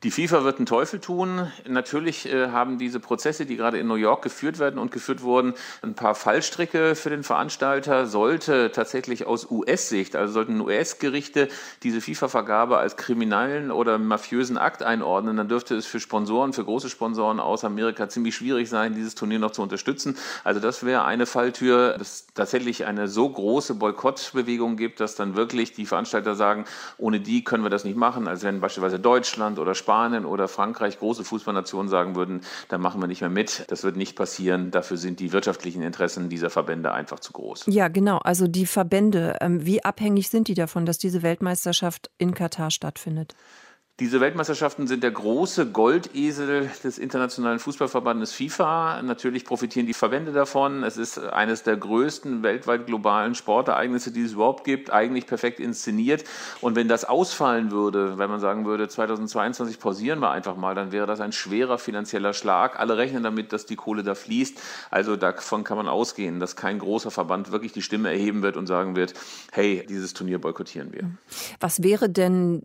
Die 0.05 0.11
FIFA 0.11 0.43
wird 0.43 0.57
einen 0.57 0.67
Teufel 0.67 0.99
tun. 0.99 1.51
Natürlich 1.67 2.31
äh, 2.31 2.49
haben 2.49 2.77
diese 2.77 2.99
Prozesse, 2.99 3.47
die 3.47 3.55
gerade 3.55 3.79
in 3.79 3.87
New 3.87 3.95
York 3.95 4.21
geführt 4.21 4.59
werden 4.59 4.79
und 4.79 4.91
geführt 4.91 5.23
wurden, 5.23 5.55
ein 5.81 5.95
paar 5.95 6.13
Fallstricke 6.13 6.93
für 6.93 7.09
den 7.09 7.23
Veranstalter. 7.23 8.05
Sollte 8.05 8.71
tatsächlich 8.71 9.25
aus 9.25 9.49
US-Sicht, 9.49 10.15
also 10.15 10.31
sollten 10.31 10.61
US-Gerichte 10.61 11.47
diese 11.81 12.01
FIFA-Vergabe 12.01 12.77
als 12.77 12.97
kriminellen 12.97 13.71
oder 13.71 13.97
mafiösen 13.97 14.59
Akt 14.59 14.83
einordnen, 14.83 15.37
dann 15.37 15.47
dürfte 15.47 15.75
es 15.75 15.87
für 15.87 15.99
Sponsoren, 15.99 16.53
für 16.53 16.63
große 16.63 16.91
Sponsoren 16.91 17.39
aus 17.39 17.63
Amerika 17.63 18.07
ziemlich 18.07 18.35
schwierig 18.35 18.69
sein, 18.69 18.93
dieses 18.93 19.15
Turnier 19.15 19.39
noch 19.39 19.53
zu 19.53 19.63
unterstützen. 19.63 20.19
Also 20.43 20.59
das 20.59 20.85
wäre 20.85 21.05
eine 21.05 21.25
Falltür, 21.25 21.97
dass 21.97 22.27
tatsächlich 22.35 22.85
eine 22.85 23.07
so 23.07 23.27
große 23.27 23.73
Boykottbewegung 23.73 24.77
gibt, 24.77 24.99
dass 24.99 25.15
dann 25.15 25.35
wirklich 25.35 25.73
die 25.73 25.87
Veranstalter 25.87 26.35
sagen, 26.35 26.65
ohne 26.99 27.19
die 27.19 27.43
können 27.43 27.63
wir 27.63 27.71
das 27.71 27.85
nicht 27.85 27.97
machen. 27.97 28.27
Also 28.27 28.45
wenn 28.45 28.61
beispielsweise 28.61 28.99
Deutschland 28.99 29.57
oder 29.57 29.73
Spanien 29.73 29.94
oder 30.25 30.47
Frankreich, 30.47 30.99
große 30.99 31.23
Fußballnationen 31.23 31.89
sagen 31.89 32.15
würden, 32.15 32.41
da 32.69 32.77
machen 32.77 33.01
wir 33.01 33.07
nicht 33.07 33.21
mehr 33.21 33.29
mit. 33.29 33.65
Das 33.69 33.83
wird 33.83 33.95
nicht 33.95 34.15
passieren. 34.15 34.71
Dafür 34.71 34.97
sind 34.97 35.19
die 35.19 35.31
wirtschaftlichen 35.33 35.81
Interessen 35.81 36.29
dieser 36.29 36.49
Verbände 36.49 36.91
einfach 36.91 37.19
zu 37.19 37.33
groß. 37.33 37.65
Ja, 37.67 37.87
genau. 37.87 38.17
Also 38.17 38.47
die 38.47 38.65
Verbände, 38.65 39.37
ähm, 39.41 39.65
wie 39.65 39.83
abhängig 39.83 40.29
sind 40.29 40.47
die 40.47 40.53
davon, 40.53 40.85
dass 40.85 40.97
diese 40.97 41.23
Weltmeisterschaft 41.23 42.11
in 42.17 42.33
Katar 42.33 42.71
stattfindet? 42.71 43.35
Diese 44.01 44.19
Weltmeisterschaften 44.19 44.87
sind 44.87 45.03
der 45.03 45.11
große 45.11 45.67
Goldesel 45.67 46.69
des 46.83 46.97
internationalen 46.97 47.59
Fußballverbandes 47.59 48.33
FIFA. 48.33 49.01
Natürlich 49.01 49.45
profitieren 49.45 49.87
die 49.87 49.93
Verbände 49.93 50.33
davon. 50.33 50.83
Es 50.83 50.97
ist 50.97 51.17
eines 51.17 51.63
der 51.63 51.77
größten 51.77 52.43
weltweit 52.43 52.87
globalen 52.87 53.35
Sportereignisse, 53.35 54.11
die 54.11 54.23
es 54.23 54.33
überhaupt 54.33 54.65
gibt, 54.65 54.89
eigentlich 54.91 55.27
perfekt 55.27 55.61
inszeniert. 55.61 56.25
Und 56.59 56.75
wenn 56.75 56.89
das 56.89 57.05
ausfallen 57.05 57.71
würde, 57.71 58.17
wenn 58.17 58.29
man 58.29 58.41
sagen 58.41 58.65
würde, 58.65 58.89
2022 58.89 59.79
pausieren 59.79 60.19
wir 60.19 60.31
einfach 60.31 60.57
mal, 60.57 60.75
dann 60.75 60.91
wäre 60.91 61.07
das 61.07 61.21
ein 61.21 61.31
schwerer 61.31 61.77
finanzieller 61.77 62.33
Schlag. 62.33 62.77
Alle 62.77 62.97
rechnen 62.97 63.23
damit, 63.23 63.53
dass 63.53 63.65
die 63.65 63.77
Kohle 63.77 64.03
da 64.03 64.13
fließt. 64.13 64.61
Also 64.91 65.15
davon 65.15 65.63
kann 65.63 65.77
man 65.77 65.87
ausgehen, 65.87 66.41
dass 66.41 66.57
kein 66.57 66.79
großer 66.79 67.11
Verband 67.11 67.53
wirklich 67.53 67.71
die 67.71 67.81
Stimme 67.81 68.11
erheben 68.11 68.41
wird 68.41 68.57
und 68.57 68.67
sagen 68.67 68.97
wird, 68.97 69.13
hey, 69.53 69.85
dieses 69.87 70.13
Turnier 70.13 70.41
boykottieren 70.41 70.91
wir. 70.91 71.11
Was 71.61 71.81
wäre 71.81 72.09
denn 72.09 72.63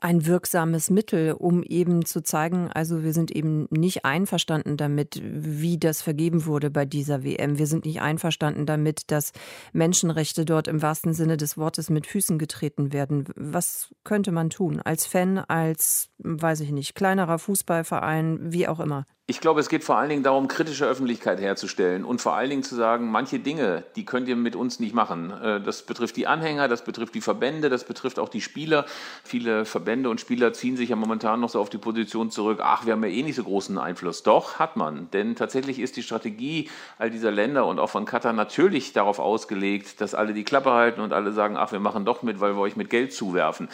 ein 0.00 0.26
wirksames 0.26 0.90
Mittel, 0.90 1.32
um 1.32 1.62
eben 1.62 2.04
zu 2.04 2.22
zeigen, 2.22 2.68
also 2.68 3.02
wir 3.02 3.12
sind 3.12 3.30
eben 3.30 3.66
nicht 3.70 4.04
einverstanden 4.04 4.76
damit, 4.76 5.20
wie 5.22 5.78
das 5.78 6.02
vergeben 6.02 6.46
wurde 6.46 6.70
bei 6.70 6.84
dieser 6.84 7.24
WM. 7.24 7.58
Wir 7.58 7.66
sind 7.66 7.84
nicht 7.84 8.00
einverstanden 8.00 8.66
damit, 8.66 9.10
dass 9.10 9.32
Menschenrechte 9.72 10.44
dort 10.44 10.68
im 10.68 10.82
wahrsten 10.82 11.14
Sinne 11.14 11.36
des 11.36 11.56
Wortes 11.56 11.90
mit 11.90 12.06
Füßen 12.06 12.38
getreten 12.38 12.92
werden. 12.92 13.24
Was 13.36 13.94
könnte 14.04 14.32
man 14.32 14.50
tun? 14.50 14.80
Als 14.80 15.06
Fan, 15.06 15.38
als, 15.38 16.10
weiß 16.18 16.60
ich 16.60 16.70
nicht, 16.70 16.94
kleinerer 16.94 17.38
Fußballverein, 17.38 18.52
wie 18.52 18.68
auch 18.68 18.80
immer? 18.80 19.06
Ich 19.30 19.42
glaube, 19.42 19.60
es 19.60 19.68
geht 19.68 19.84
vor 19.84 19.98
allen 19.98 20.08
Dingen 20.08 20.22
darum, 20.22 20.48
kritische 20.48 20.86
Öffentlichkeit 20.86 21.38
herzustellen 21.38 22.06
und 22.06 22.22
vor 22.22 22.32
allen 22.32 22.48
Dingen 22.48 22.62
zu 22.62 22.74
sagen, 22.74 23.10
manche 23.10 23.38
Dinge, 23.38 23.84
die 23.94 24.06
könnt 24.06 24.26
ihr 24.26 24.36
mit 24.36 24.56
uns 24.56 24.80
nicht 24.80 24.94
machen. 24.94 25.30
Äh, 25.30 25.60
das 25.60 25.82
betrifft 25.82 26.16
die 26.16 26.26
Anhänger, 26.26 26.66
das 26.66 26.82
betrifft 26.82 27.14
die 27.14 27.20
Verbände, 27.20 27.68
das 27.68 27.84
betrifft 27.84 28.18
auch 28.18 28.30
die 28.30 28.40
Spieler. 28.40 28.86
Viele 29.24 29.66
Verbände 29.66 30.08
und 30.08 30.18
Spieler 30.18 30.54
ziehen 30.54 30.78
sich 30.78 30.88
ja 30.88 30.96
momentan 30.96 31.40
noch 31.40 31.50
so 31.50 31.60
auf 31.60 31.68
die 31.68 31.76
Position 31.76 32.30
zurück, 32.30 32.60
ach, 32.62 32.86
wir 32.86 32.94
haben 32.94 33.04
ja 33.04 33.10
eh 33.10 33.22
nicht 33.22 33.36
so 33.36 33.44
großen 33.44 33.76
Einfluss. 33.76 34.22
Doch, 34.22 34.58
hat 34.58 34.78
man. 34.78 35.10
Denn 35.10 35.36
tatsächlich 35.36 35.78
ist 35.78 35.98
die 35.98 36.02
Strategie 36.02 36.70
all 36.96 37.10
dieser 37.10 37.30
Länder 37.30 37.66
und 37.66 37.80
auch 37.80 37.90
von 37.90 38.06
Katar 38.06 38.32
natürlich 38.32 38.94
darauf 38.94 39.18
ausgelegt, 39.18 40.00
dass 40.00 40.14
alle 40.14 40.32
die 40.32 40.44
Klappe 40.44 40.70
halten 40.70 41.02
und 41.02 41.12
alle 41.12 41.32
sagen, 41.32 41.58
ach, 41.58 41.70
wir 41.70 41.80
machen 41.80 42.06
doch 42.06 42.22
mit, 42.22 42.40
weil 42.40 42.54
wir 42.54 42.62
euch 42.62 42.76
mit 42.76 42.88
Geld 42.88 43.12
zuwerfen. 43.12 43.68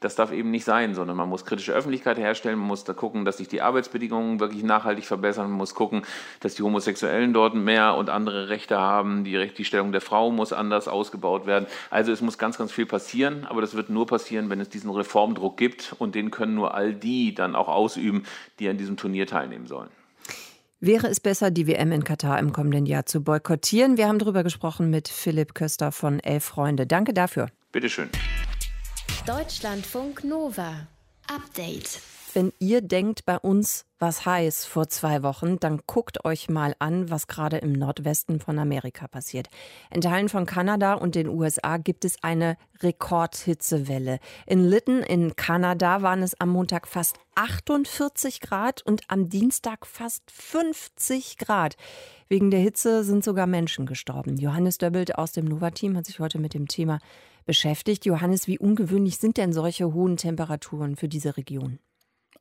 Das 0.00 0.14
darf 0.14 0.32
eben 0.32 0.50
nicht 0.50 0.64
sein, 0.64 0.94
sondern 0.94 1.16
man 1.16 1.28
muss 1.28 1.44
kritische 1.44 1.72
Öffentlichkeit 1.72 2.18
herstellen, 2.18 2.58
man 2.58 2.68
muss 2.68 2.84
da 2.84 2.94
gucken, 2.94 3.24
dass 3.26 3.36
sich 3.36 3.48
die 3.48 3.60
Arbeitsbedingungen 3.60 4.40
wirklich 4.40 4.62
nachhaltig 4.62 5.04
verbessern, 5.04 5.48
man 5.48 5.58
muss 5.58 5.74
gucken, 5.74 6.02
dass 6.40 6.54
die 6.54 6.62
Homosexuellen 6.62 7.34
dort 7.34 7.54
mehr 7.54 7.94
und 7.96 8.08
andere 8.08 8.48
Rechte 8.48 8.78
haben, 8.78 9.24
die, 9.24 9.48
die 9.48 9.64
Stellung 9.64 9.92
der 9.92 10.00
Frau 10.00 10.30
muss 10.30 10.54
anders 10.54 10.88
ausgebaut 10.88 11.46
werden. 11.46 11.66
Also 11.90 12.12
es 12.12 12.22
muss 12.22 12.38
ganz, 12.38 12.56
ganz 12.56 12.72
viel 12.72 12.86
passieren, 12.86 13.44
aber 13.44 13.60
das 13.60 13.74
wird 13.74 13.90
nur 13.90 14.06
passieren, 14.06 14.48
wenn 14.48 14.60
es 14.60 14.70
diesen 14.70 14.90
Reformdruck 14.90 15.58
gibt 15.58 15.94
und 15.98 16.14
den 16.14 16.30
können 16.30 16.54
nur 16.54 16.74
all 16.74 16.94
die 16.94 17.34
dann 17.34 17.54
auch 17.54 17.68
ausüben, 17.68 18.24
die 18.58 18.68
an 18.68 18.78
diesem 18.78 18.96
Turnier 18.96 19.26
teilnehmen 19.26 19.66
sollen. 19.66 19.90
Wäre 20.82 21.08
es 21.08 21.20
besser, 21.20 21.50
die 21.50 21.66
WM 21.66 21.92
in 21.92 22.04
Katar 22.04 22.38
im 22.38 22.54
kommenden 22.54 22.86
Jahr 22.86 23.04
zu 23.04 23.22
boykottieren? 23.22 23.98
Wir 23.98 24.08
haben 24.08 24.18
darüber 24.18 24.42
gesprochen 24.42 24.88
mit 24.88 25.08
Philipp 25.08 25.54
Köster 25.54 25.92
von 25.92 26.20
Elf 26.20 26.44
Freunde. 26.44 26.86
Danke 26.86 27.12
dafür. 27.12 27.48
Bitteschön. 27.70 28.08
Deutschlandfunk 29.26 30.24
Nova. 30.24 30.86
Update. 31.28 32.00
Wenn 32.32 32.52
ihr 32.58 32.80
denkt, 32.80 33.26
bei 33.26 33.38
uns 33.38 33.84
was 33.98 34.24
heiß 34.24 34.64
vor 34.64 34.88
zwei 34.88 35.22
Wochen, 35.22 35.60
dann 35.60 35.82
guckt 35.86 36.24
euch 36.24 36.48
mal 36.48 36.74
an, 36.78 37.10
was 37.10 37.26
gerade 37.26 37.58
im 37.58 37.72
Nordwesten 37.72 38.40
von 38.40 38.58
Amerika 38.58 39.08
passiert. 39.08 39.48
In 39.90 40.00
Teilen 40.00 40.30
von 40.30 40.46
Kanada 40.46 40.94
und 40.94 41.14
den 41.14 41.28
USA 41.28 41.76
gibt 41.76 42.06
es 42.06 42.22
eine 42.22 42.56
Rekordhitzewelle. 42.82 44.18
In 44.46 44.64
Lytton 44.64 45.02
in 45.02 45.36
Kanada 45.36 46.00
waren 46.00 46.22
es 46.22 46.40
am 46.40 46.48
Montag 46.48 46.88
fast 46.88 47.18
48 47.34 48.40
Grad 48.40 48.80
und 48.82 49.02
am 49.08 49.28
Dienstag 49.28 49.86
fast 49.86 50.30
50 50.30 51.36
Grad. 51.36 51.76
Wegen 52.28 52.50
der 52.50 52.60
Hitze 52.60 53.04
sind 53.04 53.22
sogar 53.22 53.46
Menschen 53.46 53.84
gestorben. 53.84 54.38
Johannes 54.38 54.78
Döbbelt 54.78 55.16
aus 55.18 55.32
dem 55.32 55.44
Nova-Team 55.44 55.96
hat 55.96 56.06
sich 56.06 56.20
heute 56.20 56.38
mit 56.38 56.54
dem 56.54 56.68
Thema 56.68 57.00
beschäftigt. 57.44 58.04
Johannes, 58.06 58.46
wie 58.46 58.58
ungewöhnlich 58.58 59.18
sind 59.18 59.36
denn 59.36 59.52
solche 59.52 59.92
hohen 59.92 60.16
Temperaturen 60.16 60.96
für 60.96 61.08
diese 61.08 61.36
Region? 61.36 61.78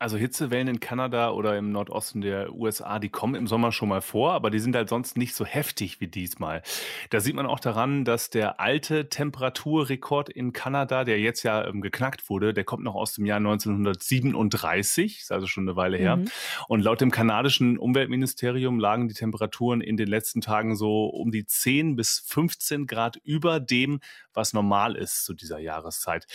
Also 0.02 0.16
Hitzewellen 0.16 0.70
in 0.70 0.80
Kanada 0.80 1.32
oder 1.32 1.58
im 1.58 1.74
Nordosten 1.74 2.22
der 2.22 2.56
USA, 2.56 3.00
die 3.00 3.10
kommen 3.10 3.36
im 3.36 3.48
Sommer 3.48 3.74
schon 3.74 3.90
mal 3.90 4.00
vor, 4.00 4.32
aber 4.32 4.50
die 4.50 4.60
sind 4.60 4.74
halt 4.74 4.88
sonst 4.88 5.18
nicht 5.18 5.36
so 5.36 5.44
heftig 5.44 6.00
wie 6.00 6.08
diesmal. 6.08 6.62
Da 7.10 7.20
sieht 7.20 7.36
man 7.36 7.46
auch 7.46 7.60
daran, 7.60 8.06
dass 8.06 8.30
der 8.30 8.62
alte 8.62 9.10
Temperaturrekord 9.10 10.30
in 10.30 10.54
Kanada, 10.54 11.04
der 11.04 11.20
jetzt 11.20 11.44
ja 11.44 11.68
ähm, 11.68 11.82
geknackt 11.82 12.30
wurde, 12.30 12.54
der 12.54 12.64
kommt 12.64 12.86
noch 12.86 12.96
aus 12.96 13.14
dem 13.14 13.26
Jahr 13.26 13.40
1937, 13.40 15.20
ist 15.20 15.34
also 15.34 15.48
schon 15.48 15.68
eine 15.68 15.76
Weile 15.76 15.98
her. 15.98 16.16
Mhm. 16.16 16.30
Und 16.70 16.80
laut 16.80 17.02
dem 17.02 17.12
kanadischen 17.12 17.78
Umweltministerium 17.78 18.80
lagen 18.80 19.10
die 19.10 19.16
Temperaturen 19.16 19.82
in 19.82 19.98
den 19.98 20.08
letzten 20.08 20.40
Tagen 20.40 20.78
so 20.78 21.08
um 21.08 21.30
die 21.30 21.46
10 21.46 21.98
bis 21.98 22.24
15 22.26 22.88
Grad 22.88 23.18
über 23.18 23.60
dem, 23.60 24.00
was 24.34 24.54
normal 24.54 24.96
ist 24.96 25.26
zu 25.26 25.34
dieser 25.34 25.60
Jahreszeit. 25.60 26.26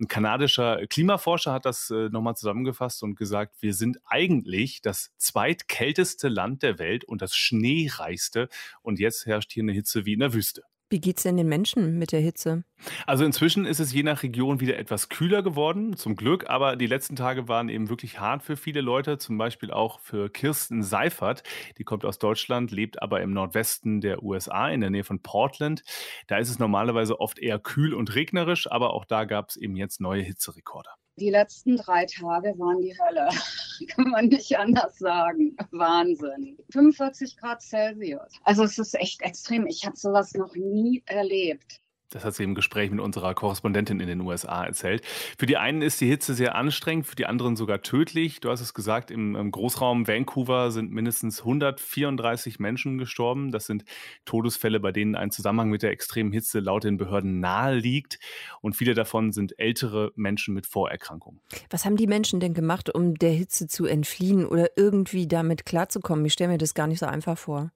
Ein 0.00 0.08
kanadischer 0.08 0.86
Klimaforscher 0.86 1.52
hat 1.52 1.66
das 1.66 1.90
äh, 1.90 2.08
nochmal 2.08 2.34
zusammengefasst 2.34 3.02
und 3.02 3.09
gesagt, 3.14 3.62
wir 3.62 3.74
sind 3.74 3.98
eigentlich 4.06 4.82
das 4.82 5.12
zweitkälteste 5.18 6.28
Land 6.28 6.62
der 6.62 6.78
Welt 6.78 7.04
und 7.04 7.22
das 7.22 7.34
schneereichste. 7.34 8.48
Und 8.82 8.98
jetzt 8.98 9.26
herrscht 9.26 9.52
hier 9.52 9.62
eine 9.62 9.72
Hitze 9.72 10.06
wie 10.06 10.14
in 10.14 10.20
der 10.20 10.32
Wüste. 10.32 10.62
Wie 10.92 11.00
geht 11.00 11.18
es 11.18 11.22
denn 11.22 11.36
den 11.36 11.48
Menschen 11.48 12.00
mit 12.00 12.10
der 12.10 12.18
Hitze? 12.18 12.64
Also 13.06 13.24
inzwischen 13.24 13.64
ist 13.64 13.78
es 13.78 13.92
je 13.92 14.02
nach 14.02 14.24
Region 14.24 14.58
wieder 14.58 14.76
etwas 14.76 15.08
kühler 15.08 15.40
geworden, 15.40 15.96
zum 15.96 16.16
Glück, 16.16 16.50
aber 16.50 16.74
die 16.74 16.88
letzten 16.88 17.14
Tage 17.14 17.46
waren 17.46 17.68
eben 17.68 17.88
wirklich 17.88 18.18
hart 18.18 18.42
für 18.42 18.56
viele 18.56 18.80
Leute, 18.80 19.16
zum 19.16 19.38
Beispiel 19.38 19.70
auch 19.70 20.00
für 20.00 20.28
Kirsten 20.30 20.82
Seifert. 20.82 21.44
Die 21.78 21.84
kommt 21.84 22.04
aus 22.04 22.18
Deutschland, 22.18 22.72
lebt 22.72 23.00
aber 23.00 23.20
im 23.20 23.32
Nordwesten 23.32 24.00
der 24.00 24.24
USA 24.24 24.68
in 24.68 24.80
der 24.80 24.90
Nähe 24.90 25.04
von 25.04 25.22
Portland. 25.22 25.84
Da 26.26 26.38
ist 26.38 26.50
es 26.50 26.58
normalerweise 26.58 27.20
oft 27.20 27.38
eher 27.38 27.60
kühl 27.60 27.94
und 27.94 28.16
regnerisch, 28.16 28.68
aber 28.68 28.92
auch 28.92 29.04
da 29.04 29.26
gab 29.26 29.50
es 29.50 29.56
eben 29.56 29.76
jetzt 29.76 30.00
neue 30.00 30.22
Hitzerekorde. 30.22 30.90
Die 31.16 31.30
letzten 31.30 31.76
drei 31.76 32.06
Tage 32.06 32.58
waren 32.58 32.80
die 32.80 32.96
Hölle. 32.98 33.28
Kann 33.88 34.10
man 34.10 34.26
nicht 34.26 34.56
anders 34.58 34.98
sagen. 34.98 35.56
Wahnsinn. 35.70 36.58
45 36.70 37.36
Grad 37.36 37.62
Celsius. 37.62 38.32
Also 38.44 38.64
es 38.64 38.78
ist 38.78 38.94
echt 38.94 39.22
extrem. 39.22 39.66
Ich 39.66 39.84
habe 39.86 39.96
sowas 39.96 40.34
noch 40.34 40.54
nie 40.54 41.02
erlebt. 41.06 41.80
Das 42.10 42.24
hat 42.24 42.34
sie 42.34 42.42
im 42.42 42.56
Gespräch 42.56 42.90
mit 42.90 43.00
unserer 43.00 43.34
Korrespondentin 43.34 44.00
in 44.00 44.08
den 44.08 44.20
USA 44.20 44.64
erzählt. 44.64 45.06
Für 45.38 45.46
die 45.46 45.56
einen 45.56 45.80
ist 45.80 46.00
die 46.00 46.08
Hitze 46.08 46.34
sehr 46.34 46.56
anstrengend, 46.56 47.06
für 47.06 47.14
die 47.14 47.26
anderen 47.26 47.54
sogar 47.54 47.82
tödlich. 47.82 48.40
Du 48.40 48.50
hast 48.50 48.60
es 48.60 48.74
gesagt, 48.74 49.10
im, 49.12 49.50
Großraum 49.50 50.08
Vancouver 50.08 50.72
sind 50.72 50.90
mindestens 50.90 51.40
134 51.40 52.58
Menschen 52.58 52.98
gestorben. 52.98 53.52
Das 53.52 53.66
sind 53.66 53.84
Todesfälle, 54.24 54.80
bei 54.80 54.90
denen 54.90 55.14
ein 55.14 55.30
Zusammenhang 55.30 55.70
mit 55.70 55.82
der 55.82 55.90
extremen 55.90 56.32
Hitze 56.32 56.58
laut 56.58 56.82
den 56.82 56.96
Behörden 56.96 57.38
nahe 57.38 57.76
liegt. 57.76 58.18
Und 58.60 58.74
viele 58.74 58.94
davon 58.94 59.32
sind 59.32 59.58
ältere 59.58 60.12
Menschen 60.16 60.52
mit 60.52 60.66
Vorerkrankungen. 60.66 61.40
Was 61.70 61.84
haben 61.84 61.96
die 61.96 62.08
Menschen 62.08 62.40
denn 62.40 62.54
gemacht, 62.54 62.92
um 62.92 63.14
der 63.14 63.32
Hitze 63.32 63.68
zu 63.68 63.86
entfliehen 63.86 64.46
oder 64.46 64.70
irgendwie 64.76 65.28
damit 65.28 65.64
klarzukommen? 65.64 66.24
Ich 66.24 66.32
stelle 66.32 66.50
mir 66.50 66.58
das 66.58 66.74
gar 66.74 66.88
nicht 66.88 66.98
so 66.98 67.06
einfach 67.06 67.38
vor. 67.38 67.70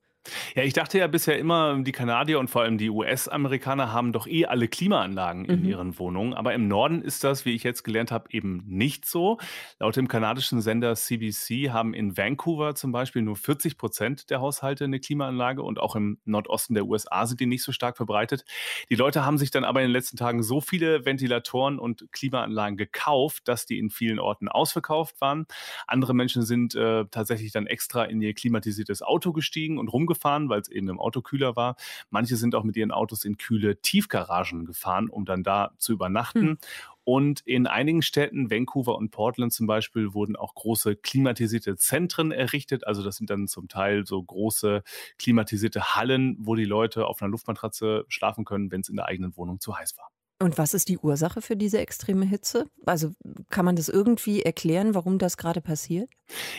Ja, 0.55 0.63
ich 0.63 0.73
dachte 0.73 0.99
ja 0.99 1.07
bisher 1.07 1.39
immer, 1.39 1.79
die 1.83 1.93
Kanadier 1.93 2.39
und 2.39 2.49
vor 2.49 2.63
allem 2.63 2.79
die 2.79 2.89
US-Amerikaner 2.89 3.93
haben 3.93 4.13
doch 4.13 4.27
eh 4.27 4.47
alle 4.47 4.69
Klimaanlagen 4.69 5.45
in 5.45 5.61
mhm. 5.61 5.69
ihren 5.69 5.99
Wohnungen. 5.99 6.33
Aber 6.33 6.55
im 6.55 6.67
Norden 6.67 7.03
ist 7.03 7.25
das, 7.25 7.45
wie 7.45 7.55
ich 7.55 7.63
jetzt 7.63 7.83
gelernt 7.83 8.11
habe, 8.11 8.29
eben 8.31 8.63
nicht 8.67 9.05
so. 9.05 9.39
Laut 9.79 9.97
dem 9.97 10.09
kanadischen 10.09 10.63
Sender 10.63 10.95
CBC 10.95 11.71
haben 11.71 11.93
in 11.93 12.17
Vancouver 12.17 12.75
zum 12.75 12.93
Beispiel 12.93 13.23
nur 13.23 13.37
40 13.37 13.77
Prozent 13.77 14.31
der 14.31 14.41
Haushalte 14.41 14.85
eine 14.85 14.99
Klimaanlage 14.99 15.63
und 15.63 15.79
auch 15.79 15.95
im 15.95 16.19
Nordosten 16.25 16.75
der 16.75 16.87
USA 16.87 17.27
sind 17.27 17.41
die 17.41 17.47
nicht 17.47 17.63
so 17.63 17.73
stark 17.73 17.97
verbreitet. 17.97 18.45
Die 18.89 18.97
Leute 18.97 19.25
haben 19.27 19.37
sich 19.37 19.51
dann 19.51 19.65
aber 19.65 19.81
in 19.81 19.89
den 19.89 19.93
letzten 19.93 20.17
Tagen 20.17 20.43
so 20.43 20.61
viele 20.61 21.05
Ventilatoren 21.05 21.79
und 21.79 22.07
Klimaanlagen 22.13 22.79
gekauft, 22.79 23.47
dass 23.47 23.67
die 23.67 23.79
in 23.79 23.91
vielen 23.91 24.19
Orten 24.19 24.49
ausverkauft 24.49 25.21
waren. 25.21 25.47
Andere 25.87 26.15
Menschen 26.15 26.43
sind 26.43 26.75
äh, 26.75 27.05
tatsächlich 27.11 27.53
dann 27.53 27.67
extra 27.67 28.05
in 28.05 28.23
ihr 28.23 28.33
klimatisiertes 28.33 29.03
Auto 29.03 29.33
gestiegen 29.33 29.79
und 29.79 29.89
rumgefahren 29.89 30.14
gefahren, 30.15 30.49
weil 30.49 30.61
es 30.61 30.69
eben 30.69 30.89
im 30.89 30.99
Auto 30.99 31.21
kühler 31.21 31.57
war. 31.57 31.77
Manche 32.11 32.37
sind 32.37 32.55
auch 32.55 32.65
mit 32.65 32.77
ihren 32.77 32.91
Autos 32.91 33.25
in 33.25 33.37
kühle 33.37 33.81
Tiefgaragen 33.81 34.65
gefahren, 34.65 35.11
um 35.11 35.25
dann 35.25 35.43
da 35.43 35.73
zu 35.79 35.93
übernachten. 35.93 36.41
Hm. 36.41 36.59
Und 37.05 37.41
in 37.41 37.67
einigen 37.67 38.01
Städten, 38.01 38.51
Vancouver 38.51 38.97
und 38.97 39.11
Portland 39.11 39.53
zum 39.53 39.67
Beispiel, 39.67 40.15
wurden 40.15 40.37
auch 40.37 40.55
große 40.55 40.97
klimatisierte 40.97 41.77
Zentren 41.77 42.33
errichtet. 42.33 42.87
Also 42.87 43.03
das 43.03 43.17
sind 43.17 43.29
dann 43.29 43.47
zum 43.47 43.69
Teil 43.69 44.07
so 44.07 44.23
große 44.23 44.83
klimatisierte 45.19 45.95
Hallen, 45.95 46.37
wo 46.39 46.55
die 46.55 46.65
Leute 46.65 47.07
auf 47.07 47.21
einer 47.21 47.31
Luftmatratze 47.31 48.07
schlafen 48.09 48.47
können, 48.47 48.71
wenn 48.71 48.81
es 48.81 48.89
in 48.89 48.97
der 48.97 49.07
eigenen 49.07 49.37
Wohnung 49.37 49.61
zu 49.61 49.77
heiß 49.77 49.99
war. 49.99 50.09
Und 50.41 50.59
was 50.59 50.75
ist 50.75 50.89
die 50.89 50.99
Ursache 50.99 51.41
für 51.41 51.57
diese 51.57 51.79
extreme 51.79 52.27
Hitze? 52.27 52.67
Also 52.85 53.13
kann 53.51 53.65
man 53.65 53.77
das 53.77 53.89
irgendwie 53.89 54.43
erklären, 54.43 54.95
warum 54.95 55.19
das 55.19 55.37
gerade 55.37 55.61
passiert? 55.61 56.11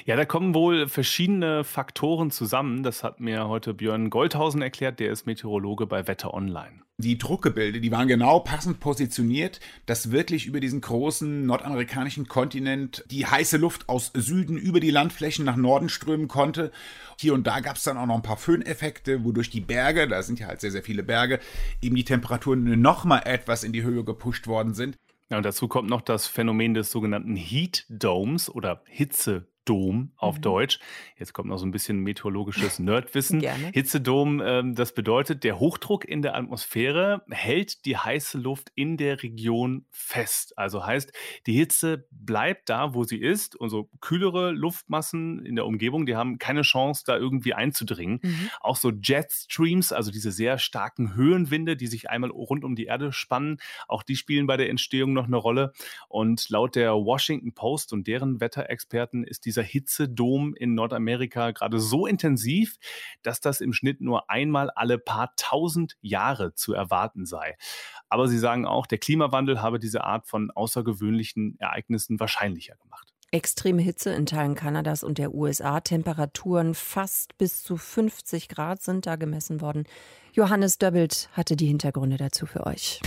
Ja, 0.06 0.16
da 0.16 0.26
kommen 0.26 0.54
wohl 0.54 0.88
verschiedene 0.88 1.64
Faktoren 1.64 2.32
zusammen. 2.32 2.84
Das 2.84 3.04
hat 3.04 3.20
mir 3.20 3.48
heute 3.48 3.74
Björn 3.74 4.10
Goldhausen 4.10 4.62
erklärt, 4.62 5.00
der 5.00 5.12
ist 5.12 5.26
Meteorologe 5.26 5.88
bei 5.88 6.08
Wetter 6.08 6.34
Online. 6.34 6.82
Die 6.98 7.18
Druckgebilde, 7.18 7.82
die 7.82 7.92
waren 7.92 8.08
genau 8.08 8.40
passend 8.40 8.80
positioniert, 8.80 9.60
dass 9.86 10.12
wirklich 10.12 10.46
über 10.46 10.62
diesen 10.62 10.80
großen 10.80 11.46
nordamerikanischen 11.46 12.30
Kontinent 12.30 13.04
die 13.12 13.26
heiße 13.26 13.58
Luft 13.58 13.90
aus 13.90 14.12
Süden 14.14 14.58
über 14.58 14.80
die 14.80 14.92
Landflächen 14.92 15.44
nach 15.44 15.58
Norden 15.58 15.90
strömen 15.90 16.30
konnte. 16.30 16.72
Hier 17.20 17.34
und 17.34 17.48
da 17.48 17.60
gab 17.60 17.76
es 17.76 17.84
dann 17.84 17.98
auch 17.98 18.06
noch 18.06 18.16
ein 18.16 18.22
paar 18.22 18.38
Föhneffekte, 18.38 19.26
wodurch 19.26 19.50
die 19.50 19.60
Berge, 19.60 20.08
da 20.08 20.24
sind 20.24 20.40
ja 20.40 20.48
halt 20.48 20.62
sehr, 20.62 20.72
sehr 20.72 20.84
viele 20.84 21.04
Berge, 21.04 21.40
eben 21.82 21.96
die 21.96 22.06
Temperaturen 22.06 22.80
nochmal 22.80 23.24
etwas 23.26 23.66
in 23.66 23.74
die 23.74 23.84
Höhe 23.84 24.06
gepusht 24.06 24.48
worden 24.48 24.74
sind. 24.74 24.96
Ja, 25.30 25.38
und 25.38 25.46
dazu 25.46 25.68
kommt 25.68 25.90
noch 25.90 26.02
das 26.02 26.28
Phänomen 26.28 26.76
des 26.76 26.92
sogenannten 26.92 27.36
Heat 27.36 27.86
Domes 27.90 28.50
oder 28.50 28.84
Hitze 28.86 29.48
Dom 29.66 30.12
auf 30.16 30.38
mhm. 30.38 30.42
Deutsch. 30.42 30.80
Jetzt 31.18 31.34
kommt 31.34 31.50
noch 31.50 31.58
so 31.58 31.66
ein 31.66 31.72
bisschen 31.72 32.00
meteorologisches 32.00 32.80
Nerdwissen. 32.80 33.40
Gerne. 33.42 33.72
Hitzedom, 33.74 34.42
ähm, 34.44 34.76
das 34.76 34.94
bedeutet, 34.94 35.44
der 35.44 35.60
Hochdruck 35.60 36.06
in 36.06 36.22
der 36.22 36.36
Atmosphäre 36.36 37.24
hält 37.30 37.86
die 37.86 37.98
heiße 37.98 38.38
Luft 38.38 38.72
in 38.76 38.98
der 38.98 39.24
Region 39.24 39.86
fest. 39.90 40.58
Also 40.58 40.86
heißt, 40.86 41.12
die 41.48 41.54
Hitze 41.54 42.08
bleibt 42.12 42.70
da, 42.70 42.94
wo 42.94 43.04
sie 43.04 43.20
ist. 43.20 43.56
Und 43.56 43.70
so 43.70 43.90
kühlere 44.02 44.52
Luftmassen 44.52 45.46
in 45.46 45.56
der 45.56 45.66
Umgebung, 45.66 46.06
die 46.06 46.16
haben 46.16 46.38
keine 46.38 46.62
Chance, 46.62 47.04
da 47.06 47.18
irgendwie 47.18 47.54
einzudringen. 47.54 48.20
Mhm. 48.22 48.50
Auch 48.60 48.76
so 48.76 48.92
Jetstreams, 48.92 49.92
also 49.92 50.12
diese 50.12 50.32
sehr 50.32 50.60
starken 50.60 51.16
Höhenwinde, 51.16 51.76
die 51.76 51.88
sich 51.88 52.10
einmal 52.10 52.30
rund 52.30 52.64
um 52.64 52.76
die 52.76 52.86
Erde 52.86 53.12
spannen, 53.12 53.58
auch 53.88 54.04
die 54.04 54.16
spielen 54.16 54.46
bei 54.46 54.58
der 54.58 54.70
Entstehung 54.70 55.14
noch 55.14 55.26
eine 55.26 55.38
Rolle. 55.38 55.74
Und 56.08 56.50
laut 56.50 56.76
der 56.76 56.94
Washington 56.94 57.54
Post 57.54 57.94
und 57.94 58.08
deren 58.08 58.40
Wetterexperten 58.40 59.24
ist 59.24 59.46
die 59.46 59.55
dieser 59.56 59.64
Hitzedom 59.64 60.54
in 60.54 60.74
Nordamerika 60.74 61.52
gerade 61.52 61.80
so 61.80 62.06
intensiv, 62.06 62.78
dass 63.24 63.40
das 63.40 63.62
im 63.62 63.72
Schnitt 63.72 64.02
nur 64.02 64.30
einmal 64.30 64.70
alle 64.70 64.98
paar 64.98 65.34
tausend 65.38 65.96
Jahre 66.02 66.54
zu 66.54 66.74
erwarten 66.74 67.26
sei. 67.26 67.56
Aber 68.10 68.28
sie 68.28 68.38
sagen 68.38 68.66
auch, 68.66 68.86
der 68.86 68.98
Klimawandel 68.98 69.62
habe 69.62 69.80
diese 69.80 70.04
Art 70.04 70.28
von 70.28 70.52
außergewöhnlichen 70.52 71.58
Ereignissen 71.60 72.20
wahrscheinlicher 72.20 72.76
gemacht. 72.76 73.14
Extreme 73.32 73.82
Hitze 73.82 74.12
in 74.12 74.26
Teilen 74.26 74.56
Kanadas 74.56 75.04
und 75.04 75.18
der 75.18 75.34
USA, 75.34 75.80
Temperaturen 75.80 76.74
fast 76.74 77.38
bis 77.38 77.64
zu 77.64 77.76
50 77.76 78.50
Grad 78.50 78.82
sind 78.82 79.06
da 79.06 79.16
gemessen 79.16 79.62
worden. 79.62 79.86
Johannes 80.34 80.78
Döbbelt 80.78 81.30
hatte 81.34 81.56
die 81.56 81.68
Hintergründe 81.68 82.18
dazu 82.18 82.46
für 82.46 82.66
euch. 82.66 83.02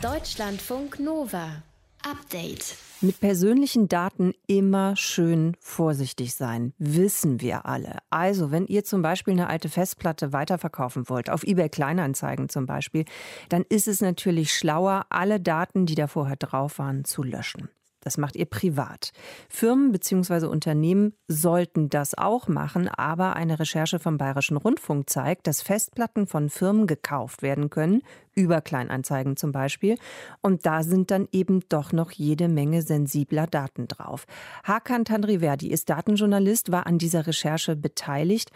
Deutschlandfunk 0.00 1.00
Nova. 1.00 1.62
Update. 2.02 2.76
Mit 3.02 3.20
persönlichen 3.20 3.88
Daten 3.88 4.34
immer 4.46 4.96
schön 4.96 5.56
vorsichtig 5.60 6.34
sein, 6.34 6.72
wissen 6.78 7.40
wir 7.40 7.66
alle. 7.66 7.98
Also, 8.10 8.50
wenn 8.50 8.66
ihr 8.66 8.84
zum 8.84 9.02
Beispiel 9.02 9.32
eine 9.32 9.48
alte 9.48 9.68
Festplatte 9.68 10.32
weiterverkaufen 10.32 11.08
wollt, 11.08 11.30
auf 11.30 11.42
eBay 11.44 11.68
Kleinanzeigen 11.68 12.48
zum 12.48 12.66
Beispiel, 12.66 13.04
dann 13.48 13.64
ist 13.68 13.88
es 13.88 14.00
natürlich 14.00 14.52
schlauer, 14.52 15.06
alle 15.10 15.40
Daten, 15.40 15.86
die 15.86 15.94
da 15.94 16.06
vorher 16.06 16.36
drauf 16.36 16.78
waren, 16.78 17.04
zu 17.04 17.22
löschen. 17.22 17.70
Das 18.00 18.16
macht 18.18 18.36
ihr 18.36 18.46
privat. 18.46 19.12
Firmen 19.48 19.92
bzw. 19.92 20.46
Unternehmen 20.46 21.14
sollten 21.28 21.88
das 21.90 22.16
auch 22.16 22.48
machen, 22.48 22.88
aber 22.88 23.36
eine 23.36 23.58
Recherche 23.58 23.98
vom 23.98 24.18
Bayerischen 24.18 24.56
Rundfunk 24.56 25.10
zeigt, 25.10 25.46
dass 25.46 25.62
Festplatten 25.62 26.26
von 26.26 26.50
Firmen 26.50 26.86
gekauft 26.86 27.42
werden 27.42 27.70
können, 27.70 28.02
über 28.34 28.60
Kleinanzeigen 28.60 29.36
zum 29.36 29.52
Beispiel, 29.52 29.96
und 30.40 30.64
da 30.64 30.82
sind 30.82 31.10
dann 31.10 31.28
eben 31.32 31.60
doch 31.68 31.92
noch 31.92 32.10
jede 32.12 32.48
Menge 32.48 32.82
sensibler 32.82 33.46
Daten 33.46 33.88
drauf. 33.88 34.26
Hakan 34.64 35.04
Tandriverdi 35.04 35.70
ist 35.70 35.90
Datenjournalist, 35.90 36.72
war 36.72 36.86
an 36.86 36.98
dieser 36.98 37.26
Recherche 37.26 37.76
beteiligt 37.76 38.50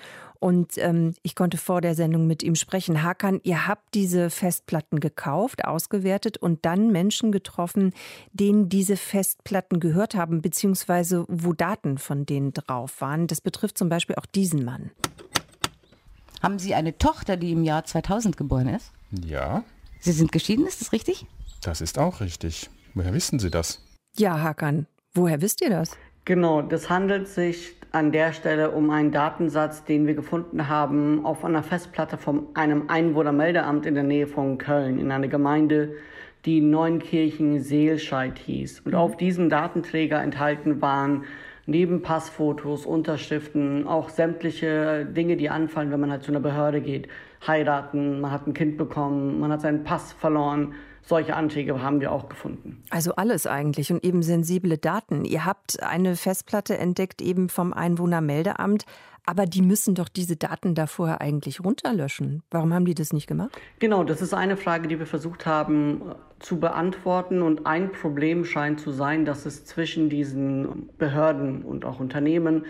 und 0.44 0.76
ähm, 0.76 1.14
ich 1.22 1.36
konnte 1.36 1.56
vor 1.56 1.80
der 1.80 1.94
Sendung 1.94 2.26
mit 2.26 2.42
ihm 2.42 2.54
sprechen. 2.54 3.02
Hakan, 3.02 3.40
ihr 3.44 3.66
habt 3.66 3.94
diese 3.94 4.28
Festplatten 4.28 5.00
gekauft, 5.00 5.64
ausgewertet 5.64 6.36
und 6.36 6.66
dann 6.66 6.92
Menschen 6.92 7.32
getroffen, 7.32 7.94
denen 8.34 8.68
diese 8.68 8.98
Festplatten 8.98 9.80
gehört 9.80 10.14
haben, 10.14 10.42
beziehungsweise 10.42 11.24
wo 11.28 11.54
Daten 11.54 11.96
von 11.96 12.26
denen 12.26 12.52
drauf 12.52 13.00
waren. 13.00 13.26
Das 13.26 13.40
betrifft 13.40 13.78
zum 13.78 13.88
Beispiel 13.88 14.16
auch 14.16 14.26
diesen 14.26 14.66
Mann. 14.66 14.90
Haben 16.42 16.58
Sie 16.58 16.74
eine 16.74 16.98
Tochter, 16.98 17.38
die 17.38 17.52
im 17.52 17.64
Jahr 17.64 17.86
2000 17.86 18.36
geboren 18.36 18.68
ist? 18.68 18.92
Ja. 19.24 19.64
Sie 20.00 20.12
sind 20.12 20.30
geschieden, 20.30 20.66
ist 20.66 20.82
das 20.82 20.92
richtig? 20.92 21.24
Das 21.62 21.80
ist 21.80 21.98
auch 21.98 22.20
richtig. 22.20 22.68
Woher 22.92 23.14
wissen 23.14 23.38
Sie 23.38 23.50
das? 23.50 23.82
Ja, 24.18 24.42
Hakan, 24.42 24.88
woher 25.14 25.40
wisst 25.40 25.62
ihr 25.62 25.70
das? 25.70 25.96
Genau, 26.26 26.60
das 26.60 26.90
handelt 26.90 27.28
sich 27.28 27.74
an 27.94 28.10
der 28.10 28.32
Stelle 28.32 28.72
um 28.72 28.90
einen 28.90 29.12
Datensatz, 29.12 29.84
den 29.84 30.08
wir 30.08 30.14
gefunden 30.14 30.68
haben 30.68 31.24
auf 31.24 31.44
einer 31.44 31.62
Festplatte 31.62 32.18
von 32.18 32.48
einem 32.54 32.88
Einwohnermeldeamt 32.88 33.86
in 33.86 33.94
der 33.94 34.02
Nähe 34.02 34.26
von 34.26 34.58
Köln, 34.58 34.98
in 34.98 35.12
einer 35.12 35.28
Gemeinde, 35.28 35.94
die 36.44 36.60
Neunkirchen-Seelscheid 36.60 38.36
hieß. 38.38 38.80
Und 38.80 38.96
auf 38.96 39.16
diesem 39.16 39.48
Datenträger 39.48 40.20
enthalten 40.20 40.82
waren 40.82 41.24
neben 41.66 42.02
Passfotos, 42.02 42.84
Unterschriften, 42.84 43.86
auch 43.86 44.08
sämtliche 44.08 45.06
Dinge, 45.06 45.36
die 45.36 45.48
anfallen, 45.48 45.92
wenn 45.92 46.00
man 46.00 46.10
halt 46.10 46.24
zu 46.24 46.32
einer 46.32 46.40
Behörde 46.40 46.80
geht. 46.80 47.06
Heiraten, 47.46 48.20
man 48.20 48.32
hat 48.32 48.48
ein 48.48 48.54
Kind 48.54 48.76
bekommen, 48.76 49.38
man 49.38 49.52
hat 49.52 49.60
seinen 49.60 49.84
Pass 49.84 50.12
verloren, 50.12 50.74
solche 51.06 51.36
Anträge 51.36 51.82
haben 51.82 52.00
wir 52.00 52.12
auch 52.12 52.28
gefunden. 52.28 52.82
Also 52.90 53.14
alles 53.16 53.46
eigentlich 53.46 53.92
und 53.92 54.04
eben 54.04 54.22
sensible 54.22 54.78
Daten. 54.78 55.24
Ihr 55.24 55.44
habt 55.44 55.82
eine 55.82 56.16
Festplatte 56.16 56.78
entdeckt 56.78 57.20
eben 57.20 57.48
vom 57.48 57.72
Einwohnermeldeamt, 57.72 58.84
aber 59.26 59.46
die 59.46 59.62
müssen 59.62 59.94
doch 59.94 60.08
diese 60.08 60.36
Daten 60.36 60.74
da 60.74 60.86
vorher 60.86 61.20
eigentlich 61.20 61.64
runterlöschen. 61.64 62.42
Warum 62.50 62.74
haben 62.74 62.84
die 62.84 62.94
das 62.94 63.12
nicht 63.12 63.26
gemacht? 63.26 63.58
Genau, 63.78 64.04
das 64.04 64.20
ist 64.20 64.34
eine 64.34 64.56
Frage, 64.56 64.86
die 64.86 64.98
wir 64.98 65.06
versucht 65.06 65.46
haben 65.46 66.02
äh, 66.02 66.14
zu 66.40 66.60
beantworten. 66.60 67.40
Und 67.40 67.66
ein 67.66 67.92
Problem 67.92 68.44
scheint 68.44 68.80
zu 68.80 68.90
sein, 68.90 69.24
dass 69.24 69.46
es 69.46 69.64
zwischen 69.64 70.10
diesen 70.10 70.90
Behörden 70.98 71.62
und 71.62 71.86
auch 71.86 72.00
Unternehmen 72.00 72.66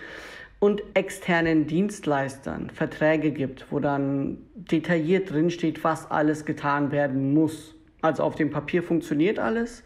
und 0.60 0.82
externen 0.94 1.66
Dienstleistern 1.66 2.70
Verträge 2.70 3.32
gibt, 3.32 3.66
wo 3.70 3.80
dann 3.80 4.38
detailliert 4.54 5.30
drinsteht, 5.30 5.82
was 5.82 6.10
alles 6.10 6.44
getan 6.44 6.92
werden 6.92 7.34
muss. 7.34 7.73
Also 8.04 8.22
auf 8.22 8.34
dem 8.34 8.50
Papier 8.50 8.82
funktioniert 8.82 9.38
alles. 9.38 9.82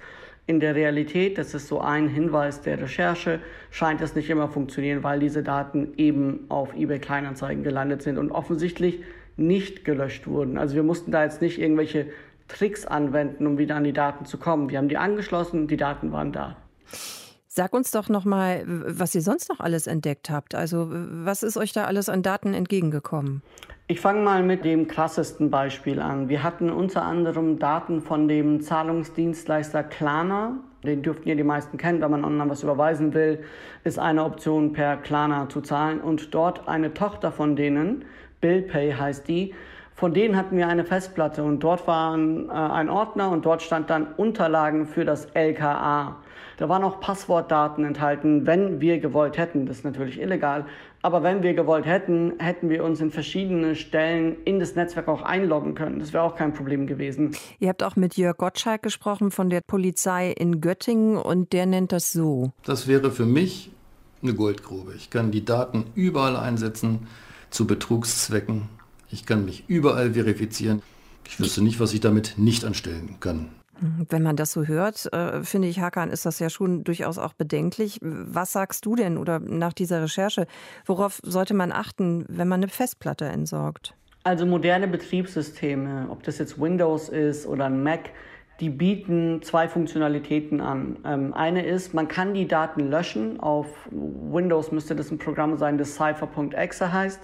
In 0.46 0.58
der 0.58 0.74
Realität, 0.74 1.38
das 1.38 1.54
ist 1.54 1.68
so 1.68 1.80
ein 1.80 2.08
Hinweis 2.08 2.62
der 2.62 2.80
Recherche, 2.80 3.38
scheint 3.70 4.00
es 4.00 4.16
nicht 4.16 4.28
immer 4.28 4.48
funktionieren, 4.48 5.04
weil 5.04 5.20
diese 5.20 5.44
Daten 5.44 5.92
eben 5.96 6.46
auf 6.48 6.74
eBay 6.74 6.98
Kleinanzeigen 6.98 7.62
gelandet 7.62 8.02
sind 8.02 8.18
und 8.18 8.32
offensichtlich 8.32 9.04
nicht 9.36 9.84
gelöscht 9.84 10.26
wurden. 10.26 10.58
Also 10.58 10.74
wir 10.74 10.82
mussten 10.82 11.12
da 11.12 11.22
jetzt 11.22 11.40
nicht 11.40 11.60
irgendwelche 11.60 12.06
Tricks 12.48 12.86
anwenden, 12.86 13.46
um 13.46 13.56
wieder 13.56 13.76
an 13.76 13.84
die 13.84 13.92
Daten 13.92 14.24
zu 14.24 14.36
kommen. 14.36 14.68
Wir 14.68 14.78
haben 14.78 14.88
die 14.88 14.96
angeschlossen, 14.96 15.68
die 15.68 15.76
Daten 15.76 16.10
waren 16.10 16.32
da. 16.32 16.56
Sag 17.46 17.72
uns 17.72 17.92
doch 17.92 18.08
noch 18.08 18.24
mal, 18.24 18.64
was 18.66 19.14
ihr 19.14 19.22
sonst 19.22 19.48
noch 19.48 19.60
alles 19.60 19.86
entdeckt 19.86 20.28
habt. 20.28 20.56
Also, 20.56 20.88
was 20.90 21.44
ist 21.44 21.56
euch 21.56 21.72
da 21.72 21.84
alles 21.84 22.08
an 22.08 22.22
Daten 22.22 22.52
entgegengekommen? 22.52 23.42
Ich 23.90 24.02
fange 24.02 24.20
mal 24.20 24.42
mit 24.42 24.66
dem 24.66 24.86
krassesten 24.86 25.50
Beispiel 25.50 25.98
an. 25.98 26.28
Wir 26.28 26.42
hatten 26.42 26.68
unter 26.68 27.04
anderem 27.04 27.58
Daten 27.58 28.02
von 28.02 28.28
dem 28.28 28.60
Zahlungsdienstleister 28.60 29.82
Klarna. 29.82 30.58
Den 30.84 31.00
dürften 31.00 31.26
ihr 31.26 31.36
die 31.36 31.42
meisten 31.42 31.78
kennen, 31.78 32.02
wenn 32.02 32.10
man 32.10 32.22
online 32.22 32.50
was 32.50 32.62
überweisen 32.62 33.14
will, 33.14 33.42
ist 33.84 33.98
eine 33.98 34.24
Option 34.24 34.74
per 34.74 34.98
Klarna 34.98 35.48
zu 35.48 35.62
zahlen. 35.62 36.02
Und 36.02 36.34
dort 36.34 36.68
eine 36.68 36.92
Tochter 36.92 37.32
von 37.32 37.56
denen, 37.56 38.04
BillPay 38.42 38.92
heißt 38.92 39.26
die, 39.26 39.54
von 39.94 40.12
denen 40.12 40.36
hatten 40.36 40.58
wir 40.58 40.68
eine 40.68 40.84
Festplatte 40.84 41.42
und 41.42 41.60
dort 41.60 41.86
war 41.86 42.14
äh, 42.14 42.50
ein 42.52 42.90
Ordner 42.90 43.30
und 43.30 43.46
dort 43.46 43.62
stand 43.62 43.88
dann 43.88 44.08
Unterlagen 44.18 44.84
für 44.84 45.06
das 45.06 45.24
LKA. 45.32 46.16
Da 46.58 46.68
waren 46.68 46.82
auch 46.82 47.00
Passwortdaten 47.00 47.84
enthalten, 47.84 48.44
wenn 48.44 48.80
wir 48.80 48.98
gewollt 48.98 49.38
hätten. 49.38 49.66
Das 49.66 49.78
ist 49.78 49.84
natürlich 49.84 50.20
illegal. 50.20 50.66
Aber 51.02 51.22
wenn 51.22 51.44
wir 51.44 51.54
gewollt 51.54 51.86
hätten, 51.86 52.32
hätten 52.38 52.68
wir 52.68 52.82
uns 52.82 53.00
in 53.00 53.12
verschiedene 53.12 53.76
Stellen 53.76 54.36
in 54.44 54.58
das 54.58 54.74
Netzwerk 54.74 55.06
auch 55.06 55.22
einloggen 55.22 55.76
können. 55.76 56.00
Das 56.00 56.12
wäre 56.12 56.24
auch 56.24 56.34
kein 56.34 56.52
Problem 56.52 56.88
gewesen. 56.88 57.36
Ihr 57.60 57.68
habt 57.68 57.84
auch 57.84 57.94
mit 57.94 58.16
Jörg 58.16 58.36
Gottschalk 58.36 58.82
gesprochen 58.82 59.30
von 59.30 59.50
der 59.50 59.60
Polizei 59.60 60.32
in 60.32 60.60
Göttingen 60.60 61.16
und 61.16 61.52
der 61.52 61.66
nennt 61.66 61.92
das 61.92 62.12
so. 62.12 62.50
Das 62.64 62.88
wäre 62.88 63.12
für 63.12 63.26
mich 63.26 63.70
eine 64.20 64.34
Goldgrube. 64.34 64.94
Ich 64.96 65.10
kann 65.10 65.30
die 65.30 65.44
Daten 65.44 65.84
überall 65.94 66.36
einsetzen 66.36 67.06
zu 67.50 67.68
Betrugszwecken. 67.68 68.68
Ich 69.12 69.26
kann 69.26 69.44
mich 69.44 69.62
überall 69.68 70.14
verifizieren. 70.14 70.82
Ich 71.24 71.38
wüsste 71.38 71.62
nicht, 71.62 71.78
was 71.78 71.94
ich 71.94 72.00
damit 72.00 72.34
nicht 72.36 72.64
anstellen 72.64 73.16
kann. 73.20 73.50
Wenn 73.80 74.22
man 74.22 74.36
das 74.36 74.52
so 74.52 74.66
hört, 74.66 75.12
äh, 75.12 75.42
finde 75.42 75.68
ich, 75.68 75.80
Hakan, 75.80 76.10
ist 76.10 76.26
das 76.26 76.38
ja 76.38 76.50
schon 76.50 76.84
durchaus 76.84 77.18
auch 77.18 77.32
bedenklich. 77.32 77.98
Was 78.00 78.52
sagst 78.52 78.84
du 78.86 78.96
denn 78.96 79.18
oder 79.18 79.38
nach 79.38 79.72
dieser 79.72 80.02
Recherche, 80.02 80.46
worauf 80.84 81.20
sollte 81.22 81.54
man 81.54 81.72
achten, 81.72 82.24
wenn 82.28 82.48
man 82.48 82.60
eine 82.60 82.68
Festplatte 82.68 83.26
entsorgt? 83.26 83.94
Also 84.24 84.46
moderne 84.46 84.88
Betriebssysteme, 84.88 86.08
ob 86.10 86.22
das 86.22 86.38
jetzt 86.38 86.60
Windows 86.60 87.08
ist 87.08 87.46
oder 87.46 87.66
ein 87.66 87.82
Mac, 87.82 88.10
die 88.60 88.70
bieten 88.70 89.40
zwei 89.42 89.68
Funktionalitäten 89.68 90.60
an. 90.60 90.98
Ähm, 91.04 91.32
eine 91.32 91.64
ist, 91.64 91.94
man 91.94 92.08
kann 92.08 92.34
die 92.34 92.48
Daten 92.48 92.90
löschen. 92.90 93.38
Auf 93.38 93.68
Windows 93.90 94.72
müsste 94.72 94.96
das 94.96 95.12
ein 95.12 95.18
Programm 95.18 95.56
sein, 95.56 95.78
das 95.78 95.94
Cypher.exe 95.94 96.92
heißt. 96.92 97.20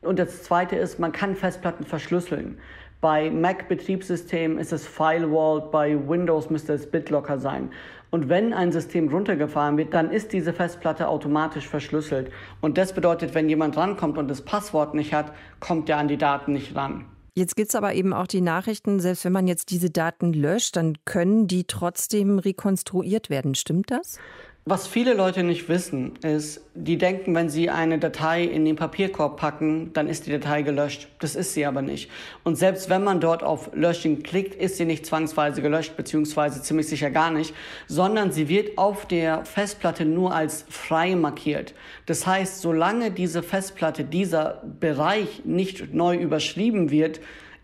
Und 0.00 0.18
das 0.18 0.42
zweite 0.42 0.76
ist, 0.76 0.98
man 0.98 1.12
kann 1.12 1.36
Festplatten 1.36 1.84
verschlüsseln. 1.84 2.58
Bei 3.00 3.30
Mac-Betriebssystemen 3.30 4.58
ist 4.58 4.72
es 4.72 4.86
Firewall, 4.86 5.62
bei 5.70 5.96
Windows 6.06 6.50
müsste 6.50 6.74
es 6.74 6.90
BitLocker 6.90 7.38
sein. 7.38 7.70
Und 8.10 8.28
wenn 8.28 8.52
ein 8.52 8.72
System 8.72 9.08
runtergefahren 9.08 9.78
wird, 9.78 9.94
dann 9.94 10.10
ist 10.10 10.34
diese 10.34 10.52
Festplatte 10.52 11.08
automatisch 11.08 11.66
verschlüsselt. 11.66 12.30
Und 12.60 12.76
das 12.76 12.92
bedeutet, 12.92 13.34
wenn 13.34 13.48
jemand 13.48 13.78
rankommt 13.78 14.18
und 14.18 14.28
das 14.28 14.42
Passwort 14.42 14.94
nicht 14.94 15.14
hat, 15.14 15.32
kommt 15.60 15.88
er 15.88 15.96
an 15.96 16.08
die 16.08 16.18
Daten 16.18 16.52
nicht 16.52 16.76
ran. 16.76 17.06
Jetzt 17.34 17.56
gibt 17.56 17.70
es 17.70 17.74
aber 17.74 17.94
eben 17.94 18.12
auch 18.12 18.26
die 18.26 18.42
Nachrichten, 18.42 19.00
selbst 19.00 19.24
wenn 19.24 19.32
man 19.32 19.46
jetzt 19.46 19.70
diese 19.70 19.88
Daten 19.88 20.34
löscht, 20.34 20.76
dann 20.76 20.96
können 21.06 21.46
die 21.46 21.64
trotzdem 21.64 22.38
rekonstruiert 22.38 23.30
werden. 23.30 23.54
Stimmt 23.54 23.90
das? 23.90 24.18
Was 24.66 24.86
viele 24.86 25.14
Leute 25.14 25.42
nicht 25.42 25.70
wissen, 25.70 26.16
ist, 26.22 26.60
die 26.74 26.98
denken, 26.98 27.34
wenn 27.34 27.48
sie 27.48 27.70
eine 27.70 27.98
Datei 27.98 28.44
in 28.44 28.66
den 28.66 28.76
Papierkorb 28.76 29.38
packen, 29.40 29.90
dann 29.94 30.06
ist 30.06 30.26
die 30.26 30.32
Datei 30.32 30.60
gelöscht. 30.60 31.08
Das 31.18 31.34
ist 31.34 31.54
sie 31.54 31.64
aber 31.64 31.80
nicht. 31.80 32.10
Und 32.44 32.56
selbst 32.56 32.90
wenn 32.90 33.02
man 33.02 33.20
dort 33.20 33.42
auf 33.42 33.70
Löschen 33.74 34.22
klickt, 34.22 34.54
ist 34.54 34.76
sie 34.76 34.84
nicht 34.84 35.06
zwangsweise 35.06 35.62
gelöscht, 35.62 35.96
beziehungsweise 35.96 36.60
ziemlich 36.60 36.88
sicher 36.88 37.10
gar 37.10 37.30
nicht, 37.30 37.54
sondern 37.88 38.32
sie 38.32 38.50
wird 38.50 38.76
auf 38.76 39.06
der 39.06 39.46
Festplatte 39.46 40.04
nur 40.04 40.34
als 40.34 40.66
frei 40.68 41.16
markiert. 41.16 41.72
Das 42.04 42.26
heißt, 42.26 42.60
solange 42.60 43.10
diese 43.10 43.42
Festplatte, 43.42 44.04
dieser 44.04 44.62
Bereich 44.78 45.42
nicht 45.46 45.94
neu 45.94 46.16
überschrieben 46.16 46.90
wird, 46.90 47.20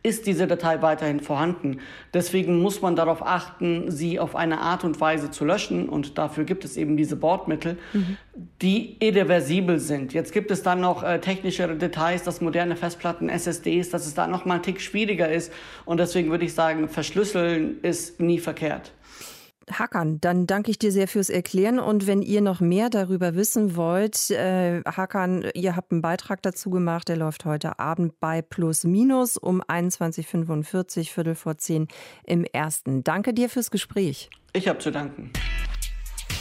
ist 0.06 0.28
diese 0.28 0.46
Datei 0.46 0.82
weiterhin 0.82 1.18
vorhanden. 1.18 1.80
Deswegen 2.14 2.62
muss 2.62 2.80
man 2.80 2.94
darauf 2.94 3.26
achten, 3.26 3.90
sie 3.90 4.20
auf 4.20 4.36
eine 4.36 4.60
Art 4.60 4.84
und 4.84 5.00
Weise 5.00 5.32
zu 5.32 5.44
löschen 5.44 5.88
und 5.88 6.16
dafür 6.16 6.44
gibt 6.44 6.64
es 6.64 6.76
eben 6.76 6.96
diese 6.96 7.16
Bordmittel, 7.16 7.76
mhm. 7.92 8.16
die 8.62 8.96
irreversibel 9.00 9.80
sind. 9.80 10.12
Jetzt 10.12 10.32
gibt 10.32 10.52
es 10.52 10.62
dann 10.62 10.80
noch 10.80 11.02
äh, 11.02 11.18
technischere 11.18 11.74
Details, 11.74 12.22
dass 12.22 12.40
moderne 12.40 12.76
Festplatten 12.76 13.28
SSDs, 13.28 13.90
dass 13.90 14.06
es 14.06 14.14
da 14.14 14.28
noch 14.28 14.44
mal 14.44 14.54
einen 14.54 14.62
Tick 14.62 14.80
schwieriger 14.80 15.28
ist 15.28 15.52
und 15.84 15.98
deswegen 15.98 16.30
würde 16.30 16.44
ich 16.44 16.54
sagen, 16.54 16.88
verschlüsseln 16.88 17.80
ist 17.82 18.20
nie 18.20 18.38
verkehrt. 18.38 18.92
Hakan, 19.70 20.20
dann 20.20 20.46
danke 20.46 20.70
ich 20.70 20.78
dir 20.78 20.92
sehr 20.92 21.08
fürs 21.08 21.28
Erklären. 21.28 21.78
Und 21.78 22.06
wenn 22.06 22.22
ihr 22.22 22.40
noch 22.40 22.60
mehr 22.60 22.88
darüber 22.88 23.34
wissen 23.34 23.76
wollt, 23.76 24.30
äh, 24.30 24.82
Hakan, 24.84 25.50
ihr 25.54 25.76
habt 25.76 25.92
einen 25.92 26.02
Beitrag 26.02 26.42
dazu 26.42 26.70
gemacht, 26.70 27.08
der 27.08 27.16
läuft 27.16 27.44
heute 27.44 27.78
Abend 27.78 28.20
bei 28.20 28.42
Plus 28.42 28.84
Minus 28.84 29.36
um 29.36 29.62
21.45 29.62 31.12
Viertel 31.12 31.34
vor 31.34 31.58
zehn 31.58 31.88
im 32.24 32.44
ersten. 32.44 33.02
Danke 33.02 33.34
dir 33.34 33.48
fürs 33.48 33.70
Gespräch. 33.70 34.30
Ich 34.52 34.68
habe 34.68 34.78
zu 34.78 34.90
danken. 34.90 35.32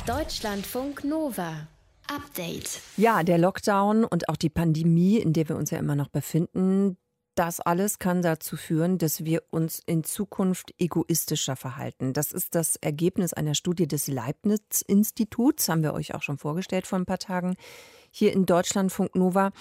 Deutschlandfunk 0.06 1.04
Nova. 1.04 1.68
Update. 2.08 2.82
Ja, 2.98 3.24
der 3.24 3.40
Lockdown 3.40 4.04
und 4.04 4.30
auch 4.30 4.36
die 4.36 4.50
Pandemie, 4.50 5.18
in 5.18 5.34
der 5.34 5.50
wir 5.50 5.56
uns 5.56 5.72
ja 5.72 5.80
immer 5.80 5.96
noch 5.96 6.10
befinden, 6.10 6.98
das 7.36 7.60
alles 7.60 8.00
kann 8.00 8.22
dazu 8.22 8.58
führen, 8.58 8.98
dass 8.98 9.26
wir 9.26 9.44
uns 9.52 9.82
in 9.86 10.04
Zukunft 10.04 10.74
egoistischer 10.80 11.56
verhalten. 11.56 12.14
Das 12.14 12.32
ist 12.32 12.56
das 12.56 12.78
Ergebnis 12.78 13.34
einer 13.34 13.56
Studie 13.56 13.88
des 13.88 14.08
Leibniz-Instituts, 14.08 15.70
haben 15.70 15.84
wir 15.84 15.94
euch 15.94 16.16
auch 16.16 16.22
schon 16.22 16.38
vorgestellt 16.38 16.88
vor 16.88 16.98
ein 16.98 17.06
paar 17.06 17.20
Tagen, 17.20 17.56
hier 18.10 18.34
in 18.34 18.46
Deutschlandfunk 18.46 19.16
Nova. 19.16 19.52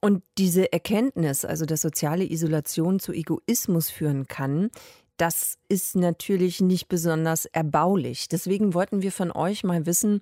Und 0.00 0.22
diese 0.36 0.70
Erkenntnis, 0.70 1.46
also 1.46 1.64
dass 1.64 1.80
soziale 1.80 2.30
Isolation 2.30 3.00
zu 3.00 3.12
Egoismus 3.12 3.88
führen 3.88 4.26
kann, 4.26 4.70
das 5.16 5.58
ist 5.68 5.96
natürlich 5.96 6.60
nicht 6.60 6.88
besonders 6.88 7.46
erbaulich. 7.46 8.28
Deswegen 8.28 8.74
wollten 8.74 9.02
wir 9.02 9.12
von 9.12 9.30
euch 9.30 9.62
mal 9.62 9.86
wissen, 9.86 10.20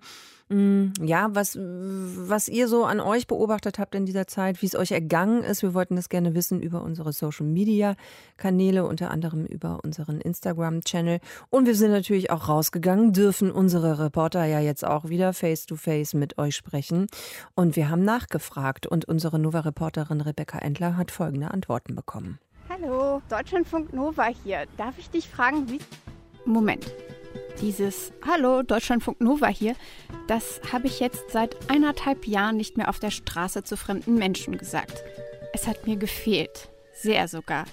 hm, 0.52 0.92
ja, 1.00 1.30
was, 1.32 1.56
was 1.56 2.48
ihr 2.48 2.68
so 2.68 2.84
an 2.84 3.00
euch 3.00 3.26
beobachtet 3.26 3.78
habt 3.78 3.94
in 3.94 4.04
dieser 4.04 4.26
Zeit, 4.26 4.60
wie 4.60 4.66
es 4.66 4.74
euch 4.74 4.92
ergangen 4.92 5.44
ist. 5.44 5.62
Wir 5.62 5.72
wollten 5.72 5.96
das 5.96 6.10
gerne 6.10 6.34
wissen 6.34 6.60
über 6.60 6.82
unsere 6.82 7.14
Social 7.14 7.46
Media 7.46 7.96
Kanäle, 8.36 8.84
unter 8.84 9.10
anderem 9.10 9.46
über 9.46 9.80
unseren 9.82 10.20
Instagram 10.20 10.82
Channel. 10.82 11.20
Und 11.48 11.64
wir 11.64 11.74
sind 11.74 11.90
natürlich 11.90 12.30
auch 12.30 12.48
rausgegangen, 12.48 13.14
dürfen 13.14 13.50
unsere 13.50 13.98
Reporter 13.98 14.44
ja 14.44 14.60
jetzt 14.60 14.84
auch 14.84 15.08
wieder 15.08 15.32
face 15.32 15.64
to 15.64 15.76
face 15.76 16.12
mit 16.12 16.36
euch 16.36 16.54
sprechen. 16.54 17.06
Und 17.54 17.74
wir 17.76 17.88
haben 17.88 18.04
nachgefragt 18.04 18.86
und 18.86 19.06
unsere 19.06 19.38
Nova-Reporterin 19.38 20.20
Rebecca 20.20 20.58
Endler 20.58 20.98
hat 20.98 21.10
folgende 21.10 21.50
Antworten 21.50 21.94
bekommen. 21.94 22.38
Hallo, 22.72 23.20
Deutschlandfunk 23.28 23.92
Nova 23.92 24.28
hier. 24.44 24.64
Darf 24.78 24.94
ich 24.96 25.10
dich 25.10 25.28
fragen, 25.28 25.68
wie. 25.68 25.78
Moment. 26.46 26.86
Dieses 27.60 28.14
Hallo, 28.26 28.62
Deutschlandfunk 28.62 29.20
Nova 29.20 29.48
hier, 29.48 29.74
das 30.26 30.58
habe 30.72 30.86
ich 30.86 30.98
jetzt 30.98 31.30
seit 31.30 31.70
eineinhalb 31.70 32.26
Jahren 32.26 32.56
nicht 32.56 32.78
mehr 32.78 32.88
auf 32.88 32.98
der 32.98 33.10
Straße 33.10 33.62
zu 33.62 33.76
fremden 33.76 34.14
Menschen 34.14 34.56
gesagt. 34.56 35.04
Es 35.52 35.66
hat 35.66 35.86
mir 35.86 35.96
gefehlt. 35.96 36.70
Sehr 36.94 37.28
sogar. 37.28 37.66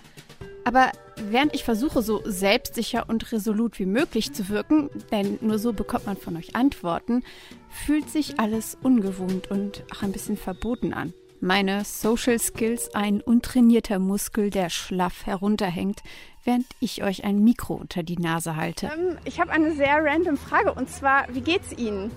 Aber 0.66 0.92
während 1.16 1.56
ich 1.56 1.64
versuche, 1.64 2.02
so 2.02 2.22
selbstsicher 2.26 3.08
und 3.08 3.32
resolut 3.32 3.80
wie 3.80 3.86
möglich 3.86 4.34
zu 4.34 4.50
wirken, 4.50 4.90
denn 5.14 5.40
nur 5.40 5.60
so 5.60 5.72
bekommt 5.72 6.08
man 6.08 6.18
von 6.18 6.36
euch 6.36 6.58
Antworten, 6.58 7.24
fühlt 7.70 8.10
sich 8.10 8.38
alles 8.38 8.78
ungewohnt 8.84 9.50
und 9.50 9.86
auch 9.96 10.04
ein 10.04 10.12
bisschen 10.12 10.36
verboten 10.36 10.94
an. 10.94 11.14
Meine 11.42 11.86
Social 11.86 12.38
Skills 12.38 12.94
ein 12.94 13.22
untrainierter 13.22 13.98
Muskel, 13.98 14.50
der 14.50 14.70
schlaff 14.70 15.26
herunterhängt, 15.26 16.02
während 16.44 16.66
ich 16.82 17.02
euch 17.02 17.24
ein 17.24 17.42
Mikro 17.42 17.76
unter 17.76 18.04
die 18.04 18.18
Nase 18.18 18.58
halte. 18.58 18.88
Ähm, 18.88 19.18
ich 19.24 19.40
habe 19.40 19.52
eine 19.52 19.74
sehr 19.74 20.04
random 20.04 20.36
Frage 20.36 20.74
und 20.74 20.90
zwar, 20.90 21.34
wie 21.34 21.40
geht's 21.40 21.72
Ihnen? 21.78 22.12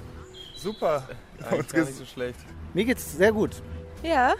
Super. 0.56 1.08
Uns 1.52 1.72
geht's 1.72 1.87
nicht 1.87 1.98
so 1.98 2.04
schlecht. 2.04 2.40
Mir 2.74 2.85
geht's 2.85 3.16
sehr 3.16 3.30
gut. 3.30 3.50
Ja. 4.02 4.35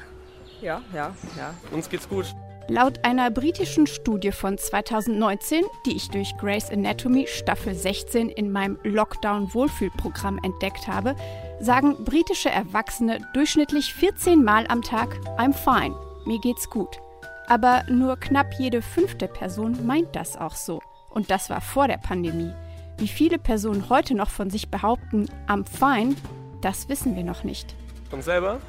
Ja, 0.61 0.83
ja, 0.93 1.15
ja. 1.37 1.55
Uns 1.71 1.89
geht's 1.89 2.09
gut. 2.09 2.27
Laut 2.69 3.05
einer 3.05 3.31
britischen 3.31 3.87
Studie 3.87 4.33
von 4.33 4.59
2019, 4.59 5.65
die 5.87 5.97
ich 5.97 6.09
durch 6.11 6.37
Grace 6.39 6.71
Anatomy 6.71 7.27
Staffel 7.29 7.75
16 7.75 8.29
in 8.31 8.51
meinem 8.51 8.79
Lockdown-Wohlfühlprogramm 8.83 10.39
entdeckt 10.43 10.89
habe, 10.89 11.15
sagen 11.63 12.05
britische 12.05 12.51
Erwachsene 12.51 13.21
durchschnittlich 13.35 13.95
14 13.95 14.43
Mal 14.43 14.67
am 14.67 14.83
Tag 14.83 15.17
I'm 15.39 15.53
fine, 15.53 15.95
mir 16.27 16.41
geht's 16.41 16.69
gut. 16.69 16.99
Aber 17.47 17.85
nur 17.89 18.17
knapp 18.17 18.55
jede 18.59 18.83
fünfte 18.83 19.29
Person 19.29 19.87
meint 19.87 20.17
das 20.17 20.37
auch 20.37 20.57
so. 20.57 20.81
Und 21.11 21.31
das 21.31 21.51
war 21.51 21.61
vor 21.61 21.87
der 21.87 21.99
Pandemie. 21.99 22.53
Wie 22.99 23.09
viele 23.09 23.39
Personen 23.39 23.89
heute 23.89 24.15
noch 24.15 24.31
von 24.31 24.51
sich 24.51 24.71
behaupten, 24.71 25.29
I'm 25.47 25.65
fine, 25.65 26.17
das 26.63 26.89
wissen 26.89 27.15
wir 27.15 27.25
noch 27.25 27.45
nicht. 27.45 27.75
Und 28.11 28.25
selber? 28.25 28.61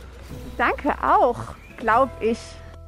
Danke 0.57 1.03
auch, 1.03 1.55
glaub 1.77 2.09
ich. 2.21 2.39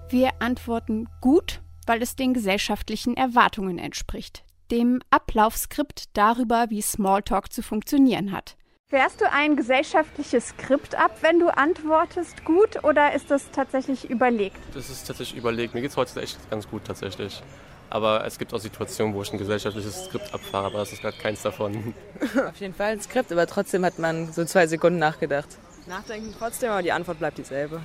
Wir 0.10 0.32
antworten 0.40 1.08
gut, 1.20 1.62
weil 1.88 2.02
es 2.02 2.16
den 2.16 2.34
gesellschaftlichen 2.34 3.18
Erwartungen 3.18 3.80
entspricht. 3.80 4.44
Dem 4.70 5.02
Ablaufskript 5.10 6.16
darüber, 6.16 6.70
wie 6.70 6.82
Smalltalk 6.82 7.52
zu 7.52 7.64
funktionieren 7.64 8.32
hat. 8.32 8.56
Fährst 8.88 9.20
du 9.20 9.32
ein 9.32 9.56
gesellschaftliches 9.56 10.50
Skript 10.50 10.94
ab, 10.94 11.18
wenn 11.22 11.40
du 11.40 11.50
antwortest 11.50 12.46
gut 12.46 12.84
oder 12.84 13.16
ist 13.16 13.32
das 13.32 13.50
tatsächlich 13.50 14.08
überlegt? 14.12 14.58
Das 14.76 14.92
ist 14.92 15.08
tatsächlich 15.08 15.40
überlegt. 15.40 15.74
Mir 15.74 15.82
geht 15.82 15.90
es 15.90 15.98
heute 15.98 16.22
echt 16.22 16.38
ganz 16.52 16.70
gut 16.70 16.86
tatsächlich. 16.86 17.42
Aber 17.90 18.24
es 18.26 18.38
gibt 18.38 18.54
auch 18.54 18.60
Situationen, 18.60 19.16
wo 19.16 19.24
ich 19.24 19.34
ein 19.34 19.40
gesellschaftliches 19.40 20.06
Skript 20.06 20.32
abfahre, 20.32 20.68
aber 20.68 20.78
das 20.78 20.94
ist 20.94 21.02
gerade 21.02 21.18
keins 21.18 21.42
davon. 21.42 21.96
Auf 22.48 22.58
jeden 22.58 22.76
Fall 22.76 22.92
ein 22.92 23.02
Skript, 23.02 23.32
aber 23.32 23.48
trotzdem 23.48 23.84
hat 23.84 23.98
man 23.98 24.32
so 24.32 24.46
zwei 24.46 24.68
Sekunden 24.68 25.00
nachgedacht. 25.00 25.58
Nachdenken 25.88 26.36
trotzdem, 26.38 26.70
aber 26.70 26.84
die 26.84 26.92
Antwort 26.92 27.18
bleibt 27.18 27.40
dieselbe. 27.40 27.82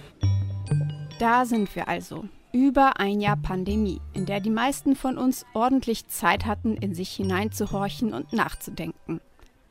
Da 1.19 1.47
sind 1.47 1.75
wir 1.75 1.89
also. 1.89 2.27
Über 2.53 3.01
ein 3.01 3.23
Jahr 3.23 3.39
Pandemie, 3.39 4.03
in 4.13 4.27
der 4.27 4.41
die 4.41 4.51
meisten 4.51 4.95
von 4.97 5.17
uns 5.17 5.47
ordentlich 5.55 6.09
Zeit 6.09 6.45
hatten, 6.45 6.77
in 6.77 6.95
sich 6.95 7.11
hineinzuhorchen 7.13 8.13
und 8.13 8.35
nachzudenken. 8.35 9.23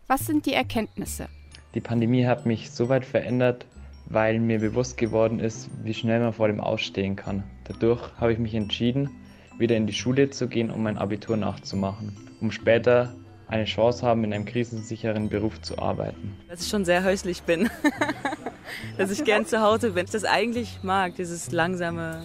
Was 0.10 0.26
sind 0.26 0.48
die 0.48 0.54
Erkenntnisse? 0.54 1.30
Die 1.76 1.82
Pandemie 1.82 2.26
hat 2.26 2.48
mich 2.48 2.72
so 2.72 2.90
weit 2.90 3.06
verändert, 3.06 3.68
weil 4.08 4.40
mir 4.40 4.58
bewusst 4.58 4.98
geworden 4.98 5.40
ist, 5.40 5.70
wie 5.84 5.94
schnell 5.94 6.20
man 6.20 6.34
vor 6.34 6.48
dem 6.48 6.60
Ausstehen 6.60 7.16
kann. 7.16 7.44
Dadurch 7.66 8.02
habe 8.18 8.34
ich 8.34 8.40
mich 8.40 8.56
entschieden, 8.56 9.12
wieder 9.60 9.76
in 9.76 9.86
die 9.86 9.94
Schule 9.94 10.32
zu 10.32 10.48
gehen, 10.48 10.72
um 10.72 10.82
mein 10.82 10.98
Abitur 10.98 11.38
nachzumachen, 11.38 12.18
um 12.42 12.50
später 12.50 13.14
eine 13.46 13.66
Chance 13.66 14.04
haben, 14.04 14.24
in 14.24 14.34
einem 14.34 14.46
krisensicheren 14.46 15.30
Beruf 15.30 15.62
zu 15.62 15.78
arbeiten. 15.78 16.36
Dass 16.48 16.64
ich 16.64 16.70
schon 16.70 16.86
sehr 16.86 17.04
häuslich 17.04 17.44
bin. 17.44 17.70
Dass 18.98 19.12
ich 19.12 19.24
gern 19.24 19.46
zu 19.46 19.62
Hause 19.62 19.92
bin. 19.92 20.06
Ich 20.06 20.12
das 20.12 20.26
eigentlich 20.26 20.80
mag, 20.82 21.18
dieses 21.18 21.52
langsame, 21.52 22.24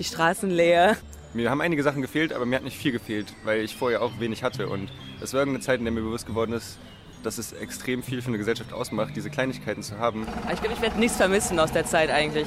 die 0.00 0.04
Straßen 0.04 0.50
leer. 0.50 0.96
Mir 1.34 1.50
haben 1.50 1.60
einige 1.60 1.82
Sachen 1.82 2.00
gefehlt, 2.00 2.32
aber 2.32 2.46
mir 2.46 2.56
hat 2.56 2.64
nicht 2.64 2.78
viel 2.78 2.92
gefehlt, 2.92 3.34
weil 3.44 3.60
ich 3.60 3.76
vorher 3.76 4.02
auch 4.02 4.18
wenig 4.18 4.42
hatte. 4.42 4.68
Und 4.68 4.90
es 5.20 5.34
war 5.34 5.40
irgendeine 5.40 5.62
Zeit, 5.62 5.78
in 5.78 5.84
der 5.84 5.92
mir 5.92 6.00
bewusst 6.00 6.26
geworden 6.26 6.52
ist, 6.52 6.78
dass 7.22 7.38
es 7.38 7.52
extrem 7.52 8.02
viel 8.02 8.22
für 8.22 8.28
eine 8.28 8.38
Gesellschaft 8.38 8.72
ausmacht, 8.72 9.14
diese 9.14 9.28
Kleinigkeiten 9.28 9.82
zu 9.82 9.98
haben. 9.98 10.26
Ich 10.52 10.60
glaube, 10.60 10.74
ich 10.74 10.80
werde 10.80 10.98
nichts 10.98 11.16
vermissen 11.16 11.58
aus 11.58 11.72
der 11.72 11.84
Zeit 11.84 12.10
eigentlich. 12.10 12.46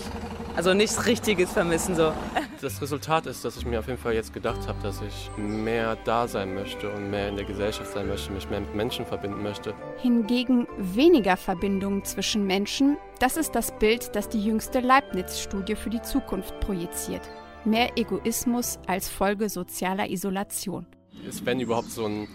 Also 0.56 0.74
nichts 0.74 1.06
Richtiges 1.06 1.52
vermissen 1.52 1.96
so. 1.96 2.12
Das 2.60 2.82
Resultat 2.82 3.26
ist, 3.26 3.46
dass 3.46 3.56
ich 3.56 3.65
mir 3.65 3.80
auf 3.80 3.88
jeden 3.88 4.00
Fall 4.00 4.13
jetzt 4.13 4.34
gedacht 4.34 4.67
habe, 4.67 4.82
dass 4.84 5.02
ich 5.02 5.30
mehr 5.38 5.98
da 6.04 6.28
sein 6.28 6.54
möchte 6.54 6.89
und 6.89 7.10
mehr 7.10 7.30
in 7.30 7.38
der 7.38 7.46
Gesellschaft 7.46 7.94
sein 7.94 8.08
möchte, 8.08 8.32
mich 8.32 8.50
mehr 8.50 8.60
mit 8.60 8.76
Menschen 8.76 9.06
verbinden 9.06 9.41
möchte. 9.41 9.74
Hingegen 9.98 10.67
weniger 10.78 11.38
Verbindungen 11.38 12.04
zwischen 12.04 12.46
Menschen, 12.46 12.98
das 13.20 13.38
ist 13.38 13.56
das 13.56 13.78
Bild, 13.80 14.15
das 14.15 14.28
die 14.28 14.44
jüngste 14.44 14.82
Leibniz-Studie 14.82 15.76
für 15.76 15.89
die 15.89 16.02
Zukunft 16.02 16.60
projiziert. 16.60 17.22
Mehr 17.63 17.95
Egoismus 17.95 18.80
als 18.88 19.08
Folge 19.08 19.47
sozialer 19.47 20.10
Isolation. 20.10 20.86
Ist 21.28 21.45
wenn 21.45 21.60
überhaupt 21.60 21.91
so 21.91 22.06
ein 22.06 22.28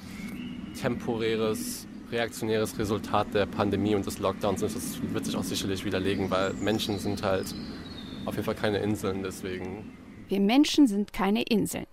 temporäres 0.81 1.89
reaktionäres 2.13 2.79
Resultat 2.79 3.35
der 3.35 3.47
Pandemie 3.47 3.97
und 3.97 4.07
des 4.07 4.21
Lockdowns 4.21 4.63
ist. 4.63 4.77
Das 4.77 5.01
wird 5.13 5.25
sich 5.25 5.37
auch 5.37 5.43
sicherlich 5.43 5.85
widerlegen, 5.85 6.31
weil 6.31 6.53
Menschen 6.55 7.01
sind 7.01 7.25
halt 7.25 7.53
auf 8.25 8.35
jeden 8.35 8.45
Fall 8.45 8.55
keine 8.55 8.79
Inseln, 8.79 9.25
deswegen. 9.25 9.97
Wir 10.29 10.39
Menschen 10.39 10.87
sind 10.87 11.13
keine 11.13 11.43
Inseln. 11.43 11.87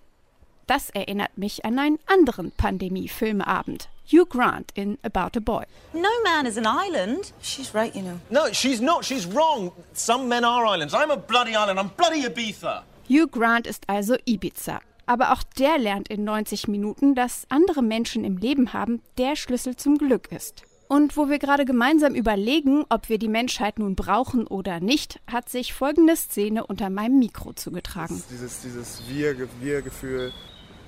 Das 0.67 0.91
erinnert 0.91 1.37
mich 1.37 1.65
an 1.65 1.79
einen 1.79 1.99
anderen 2.05 2.51
Pandemie-Filmeabend. 2.51 3.89
Hugh 4.11 4.25
Grant 4.25 4.71
in 4.75 4.97
About 5.01 5.37
a 5.37 5.39
Boy. 5.39 5.63
No 5.93 6.09
man 6.23 6.45
is 6.45 6.57
an 6.57 6.65
island. 6.65 7.33
She's 7.41 7.73
right, 7.73 7.93
you 7.95 8.01
know. 8.01 8.19
No, 8.29 8.51
she's 8.53 8.81
not. 8.81 9.03
She's 9.03 9.25
wrong. 9.25 9.71
Some 9.93 10.27
men 10.27 10.43
are 10.43 10.65
islands. 10.65 10.93
I'm 10.93 11.09
a 11.09 11.17
bloody 11.17 11.55
island. 11.55 11.79
I'm 11.79 11.89
bloody 11.97 12.23
Ibiza. 12.23 12.83
Hugh 13.09 13.27
Grant 13.27 13.67
ist 13.67 13.89
also 13.89 14.15
Ibiza. 14.25 14.79
Aber 15.05 15.33
auch 15.33 15.43
der 15.59 15.77
lernt 15.77 16.07
in 16.07 16.23
90 16.23 16.69
Minuten, 16.69 17.15
dass 17.15 17.45
andere 17.49 17.81
Menschen 17.83 18.23
im 18.23 18.37
Leben 18.37 18.71
haben, 18.71 19.01
der 19.17 19.35
Schlüssel 19.35 19.75
zum 19.75 19.97
Glück 19.97 20.31
ist. 20.31 20.63
Und 20.87 21.17
wo 21.17 21.27
wir 21.27 21.39
gerade 21.39 21.65
gemeinsam 21.65 22.15
überlegen, 22.15 22.85
ob 22.89 23.09
wir 23.09 23.17
die 23.17 23.27
Menschheit 23.27 23.79
nun 23.79 23.95
brauchen 23.95 24.47
oder 24.47 24.79
nicht, 24.79 25.19
hat 25.29 25.49
sich 25.49 25.73
folgende 25.73 26.15
Szene 26.15 26.65
unter 26.65 26.89
meinem 26.89 27.19
Mikro 27.19 27.53
zugetragen. 27.53 28.23
Dieses, 28.29 28.61
dieses 28.61 29.01
Wir-Gefühl 29.09 30.31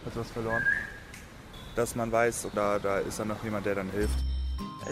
hat 0.05 0.15
was 0.15 0.29
verloren. 0.31 0.63
Dass 1.75 1.95
man 1.95 2.11
weiß, 2.11 2.47
da, 2.53 2.79
da 2.79 2.99
ist 2.99 3.19
dann 3.19 3.27
noch 3.27 3.43
jemand, 3.43 3.65
der 3.65 3.75
dann 3.75 3.89
hilft. 3.91 4.19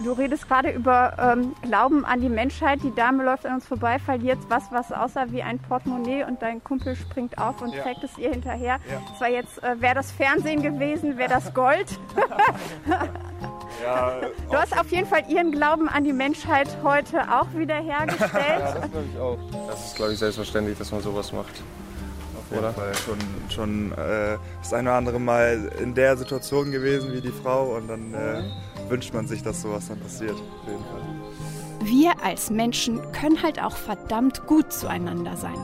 Du 0.03 0.11
redest 0.13 0.47
gerade 0.47 0.71
über 0.71 1.13
ähm, 1.19 1.53
Glauben 1.61 2.05
an 2.05 2.21
die 2.21 2.29
Menschheit. 2.29 2.79
Die 2.83 2.93
Dame 2.95 3.23
läuft 3.23 3.45
an 3.45 3.55
uns 3.55 3.67
vorbei, 3.67 3.99
verliert 3.99 4.39
was, 4.49 4.71
was 4.71 4.91
aussah 4.91 5.25
wie 5.29 5.43
ein 5.43 5.59
Portemonnaie 5.59 6.23
und 6.23 6.41
dein 6.41 6.63
Kumpel 6.63 6.95
springt 6.95 7.37
auf 7.37 7.61
und 7.61 7.73
Ja. 7.73 7.83
trägt 7.83 8.03
es 8.03 8.17
ihr 8.17 8.31
hinterher. 8.31 8.79
Ja. 8.89 9.01
Das 9.11 9.21
war 9.21 9.29
jetzt, 9.29 9.61
äh, 9.63 9.79
wäre 9.81 9.95
das 9.95 10.11
Fernsehen 10.11 10.61
gewesen, 10.61 11.17
wäre 11.17 11.29
das 11.29 11.53
Gold. 11.53 11.87
Ja, 13.83 14.21
Du 14.49 14.55
hast 14.57 14.79
auf 14.79 14.89
jeden 14.91 15.07
Fall 15.07 15.23
ihren 15.27 15.51
Glauben 15.51 15.89
an 15.89 16.03
die 16.05 16.13
Menschheit 16.13 16.69
heute 16.83 17.19
auch 17.33 17.47
wiederhergestellt. 17.53 18.31
ja, 18.33 18.71
das 18.75 18.91
glaube 18.91 19.05
ich 19.11 19.19
auch. 19.19 19.37
Das 19.67 19.85
ist, 19.87 19.95
glaube 19.95 20.13
ich, 20.13 20.19
selbstverständlich, 20.19 20.77
dass 20.77 20.91
man 20.91 21.01
sowas 21.01 21.33
macht. 21.33 21.51
Auf 22.49 22.61
jeden 22.61 22.73
Fall 22.73 22.93
schon, 22.95 23.17
schon 23.49 23.91
äh, 23.93 24.37
das 24.61 24.73
eine 24.73 24.89
oder 24.89 24.97
andere 24.97 25.19
Mal 25.19 25.71
in 25.81 25.93
der 25.93 26.17
Situation 26.17 26.71
gewesen 26.71 27.13
wie 27.13 27.21
die 27.21 27.31
Frau 27.31 27.75
und 27.75 27.87
dann 27.87 28.13
äh, 28.13 28.43
wünscht 28.89 29.13
man 29.13 29.27
sich, 29.27 29.41
dass 29.41 29.61
sowas 29.61 29.87
dann 29.87 29.99
passiert. 29.99 30.33
Auf 30.33 30.67
jeden 30.67 30.83
Fall. 30.83 31.01
Wir 31.85 32.13
als 32.23 32.49
Menschen 32.49 33.01
können 33.11 33.41
halt 33.41 33.61
auch 33.61 33.75
verdammt 33.75 34.45
gut 34.47 34.71
zueinander 34.71 35.35
sein. 35.35 35.57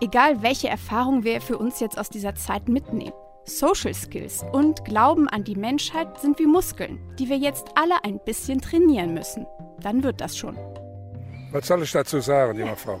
Egal 0.00 0.42
welche 0.42 0.68
Erfahrung 0.68 1.24
wir 1.24 1.40
für 1.40 1.58
uns 1.58 1.80
jetzt 1.80 1.98
aus 1.98 2.08
dieser 2.08 2.34
Zeit 2.34 2.68
mitnehmen. 2.68 3.12
Social 3.44 3.94
Skills 3.94 4.44
und 4.52 4.84
Glauben 4.84 5.28
an 5.28 5.44
die 5.44 5.56
Menschheit 5.56 6.20
sind 6.20 6.38
wie 6.38 6.46
Muskeln, 6.46 7.00
die 7.18 7.28
wir 7.28 7.36
jetzt 7.36 7.66
alle 7.74 8.04
ein 8.04 8.20
bisschen 8.24 8.60
trainieren 8.60 9.14
müssen. 9.14 9.46
Dann 9.80 10.02
wird 10.02 10.20
das 10.20 10.36
schon. 10.36 10.56
Was 11.52 11.66
soll 11.66 11.82
ich 11.82 11.90
dazu 11.90 12.20
sagen, 12.20 12.58
junge 12.58 12.76
Frau? 12.76 13.00